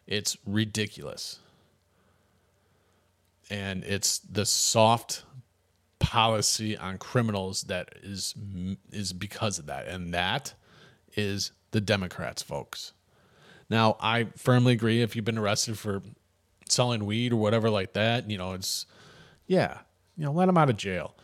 It's 0.07 0.37
ridiculous. 0.47 1.41
And 3.51 3.83
it's 3.83 4.21
the 4.21 4.47
soft 4.47 5.25
policy 6.15 6.77
on 6.77 6.97
criminals 6.97 7.63
that 7.63 7.89
is 8.01 8.37
is 8.93 9.13
because 9.13 9.59
of 9.59 9.67
that. 9.67 9.89
And 9.89 10.15
that 10.15 10.55
is 11.17 11.51
the 11.73 11.81
Democrats, 11.81 12.41
folks. 12.41 12.93
Now, 13.69 13.97
I 13.99 14.29
firmly 14.37 14.75
agree 14.75 15.03
if 15.03 15.17
you've 15.17 15.25
been 15.25 15.39
arrested 15.39 15.77
for 15.77 16.03
selling 16.69 17.05
weed 17.05 17.33
or 17.33 17.37
whatever 17.37 17.69
like 17.69 17.95
that, 17.95 18.31
you 18.31 18.39
know, 18.39 18.53
it's, 18.53 18.87
yeah, 19.49 19.79
you 20.17 20.25
know, 20.25 20.31
let 20.31 20.47
them 20.47 20.57
out 20.57 20.71
of 20.71 20.77
jail. 20.77 21.17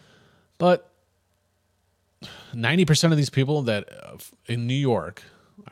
But 0.59 0.91
90% 2.53 3.13
of 3.13 3.17
these 3.17 3.31
people 3.31 3.63
that 3.63 3.89
uh, 3.93 4.17
in 4.47 4.67
New 4.67 4.75
York, 4.75 5.23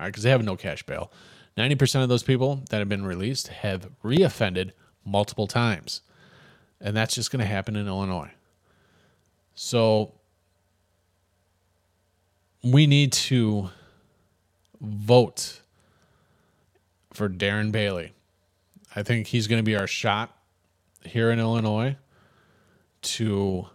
because 0.01 0.23
they 0.23 0.31
have 0.31 0.45
no 0.45 0.55
cash 0.55 0.85
bail, 0.85 1.11
90% 1.57 2.05
of 2.05 2.09
those 2.09 2.23
people 2.23 2.63
that 2.71 2.79
have 2.79 2.89
been 2.89 3.05
released 3.05 3.49
have 3.49 3.91
reoffended 4.05 4.71
multiple 5.05 5.49
times. 5.49 6.03
And 6.81 6.97
that's 6.97 7.17
just 7.17 7.33
going 7.33 7.41
to 7.41 7.47
happen 7.47 7.75
in 7.75 7.89
Illinois. 7.89 8.31
So 9.61 10.13
we 12.63 12.87
need 12.87 13.11
to 13.13 13.71
vote 14.81 15.63
for 17.13 17.29
Darren 17.29 17.73
Bailey. 17.73 18.13
I 18.95 19.03
think 19.03 19.27
he's 19.27 19.49
going 19.49 19.59
to 19.59 19.65
be 19.65 19.75
our 19.75 19.89
shot 19.89 20.31
here 21.05 21.33
in 21.33 21.41
Illinois 21.41 21.97
to 23.03 23.67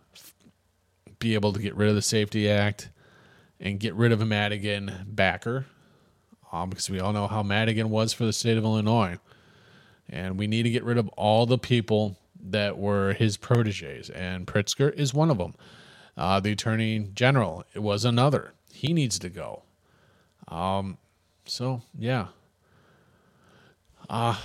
be 1.20 1.34
able 1.34 1.52
to 1.52 1.60
get 1.60 1.76
rid 1.76 1.90
of 1.90 1.96
the 1.96 2.02
Safety 2.02 2.50
Act 2.50 2.88
and 3.60 3.78
get 3.78 3.94
rid 3.94 4.14
of 4.14 4.22
a 4.22 4.26
Madigan 4.26 5.06
backer 5.06 5.66
um, 6.54 6.70
because 6.70 6.90
we 6.90 7.02
all 7.02 7.12
know 7.12 7.28
how 7.28 7.44
Madigan 7.44 7.90
was 7.90 8.14
for 8.14 8.24
the 8.24 8.32
state 8.32 8.58
of 8.58 8.64
Illinois. 8.64 9.18
And 10.08 10.40
we 10.40 10.48
need 10.48 10.64
to 10.64 10.70
get 10.70 10.86
rid 10.86 10.98
of 10.98 11.10
all 11.10 11.46
the 11.46 11.58
people 11.58 12.18
that 12.44 12.78
were 12.78 13.14
his 13.14 13.38
proteges, 13.38 14.10
and 14.10 14.46
Pritzker 14.46 14.94
is 14.94 15.14
one 15.14 15.30
of 15.32 15.38
them. 15.38 15.56
Uh, 16.16 16.40
the 16.40 16.52
Attorney 16.52 17.08
General 17.14 17.64
was 17.76 18.06
another. 18.06 18.54
He 18.72 18.94
needs 18.94 19.18
to 19.20 19.30
go. 19.30 19.64
Um, 20.48 20.98
so 21.46 21.82
yeah. 21.98 22.28
Uh 24.10 24.38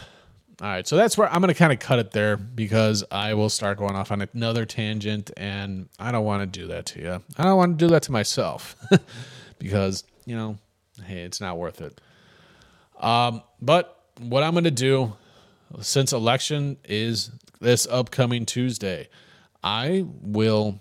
all 0.61 0.67
right, 0.67 0.87
so 0.89 0.97
that's 0.97 1.17
where 1.17 1.33
I'm 1.33 1.41
going 1.41 1.55
to 1.55 1.59
kind 1.59 1.73
of 1.73 1.79
cut 1.79 2.01
it 2.01 2.11
there 2.11 2.37
because 2.37 3.05
I 3.13 3.35
will 3.35 3.49
start 3.49 3.79
going 3.79 3.95
off 3.95 4.11
on 4.11 4.27
another 4.35 4.67
tangent, 4.67 5.31
and 5.37 5.89
I 6.01 6.11
don't 6.11 6.25
want 6.25 6.53
to 6.53 6.61
do 6.61 6.67
that 6.67 6.85
to 6.87 7.01
you. 7.01 7.23
I 7.37 7.45
don't 7.45 7.57
want 7.57 7.79
to 7.79 7.85
do 7.87 7.89
that 7.93 8.03
to 8.05 8.13
myself 8.13 8.75
because 9.61 10.03
you 10.27 10.35
know, 10.35 10.59
hey, 11.05 11.21
it's 11.21 11.41
not 11.41 11.59
worth 11.59 11.81
it. 11.81 12.01
Um, 12.99 13.43
but 13.63 14.03
what 14.19 14.43
I'm 14.43 14.53
going 14.53 14.65
to 14.65 14.73
do, 14.73 15.13
since 15.81 16.13
election 16.13 16.77
is 16.83 17.31
this 17.61 17.87
upcoming 17.87 18.47
Tuesday, 18.47 19.09
I 19.63 20.05
will 20.23 20.81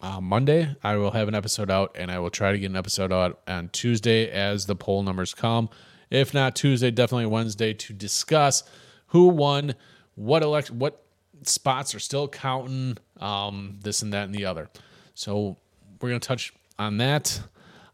uh, 0.00 0.20
Monday, 0.20 0.76
I 0.82 0.96
will 0.96 1.10
have 1.10 1.28
an 1.28 1.34
episode 1.34 1.70
out, 1.70 1.96
and 1.98 2.10
I 2.10 2.18
will 2.20 2.30
try 2.30 2.52
to 2.52 2.58
get 2.58 2.70
an 2.70 2.76
episode 2.76 3.12
out 3.12 3.40
on 3.48 3.68
Tuesday 3.70 4.30
as 4.30 4.66
the 4.66 4.76
poll 4.76 5.02
numbers 5.02 5.34
come. 5.34 5.68
If 6.10 6.32
not 6.32 6.54
Tuesday, 6.54 6.90
definitely 6.90 7.26
Wednesday 7.26 7.74
to 7.74 7.92
discuss 7.92 8.62
who 9.08 9.28
won, 9.28 9.74
what 10.14 10.42
elect, 10.42 10.70
what 10.70 11.02
spots 11.42 11.94
are 11.94 11.98
still 11.98 12.28
counting, 12.28 12.98
um, 13.20 13.78
this 13.82 14.02
and 14.02 14.12
that 14.12 14.24
and 14.24 14.34
the 14.34 14.46
other. 14.46 14.70
So 15.14 15.56
we're 16.00 16.10
gonna 16.10 16.20
touch 16.20 16.52
on 16.78 16.98
that. 16.98 17.40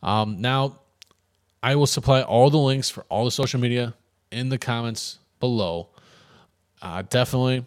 Um, 0.02 0.40
now, 0.40 0.80
I 1.62 1.76
will 1.76 1.86
supply 1.86 2.20
all 2.20 2.50
the 2.50 2.58
links 2.58 2.90
for 2.90 3.04
all 3.08 3.24
the 3.24 3.30
social 3.30 3.58
media 3.58 3.94
in 4.30 4.50
the 4.50 4.58
comments 4.58 5.18
below. 5.40 5.88
Uh, 6.82 7.02
definitely 7.08 7.64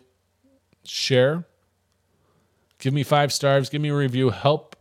share 0.87 1.45
Give 2.79 2.93
me 2.93 3.03
five 3.03 3.33
stars. 3.33 3.69
Give 3.69 3.81
me 3.81 3.89
a 3.89 3.95
review. 3.95 4.29
Help 4.29 4.75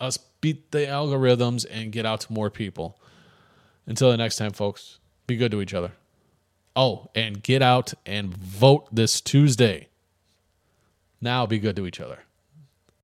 us 0.00 0.16
beat 0.40 0.70
the 0.70 0.78
algorithms 0.80 1.66
and 1.70 1.92
get 1.92 2.06
out 2.06 2.20
to 2.22 2.32
more 2.32 2.50
people. 2.50 2.98
Until 3.86 4.10
the 4.10 4.16
next 4.16 4.36
time, 4.36 4.52
folks, 4.52 4.98
be 5.26 5.36
good 5.36 5.50
to 5.50 5.60
each 5.60 5.74
other. 5.74 5.92
Oh, 6.74 7.10
and 7.14 7.42
get 7.42 7.62
out 7.62 7.92
and 8.06 8.34
vote 8.34 8.88
this 8.92 9.20
Tuesday. 9.20 9.88
Now 11.20 11.46
be 11.46 11.58
good 11.58 11.76
to 11.76 11.86
each 11.86 12.00
other. 12.00 12.20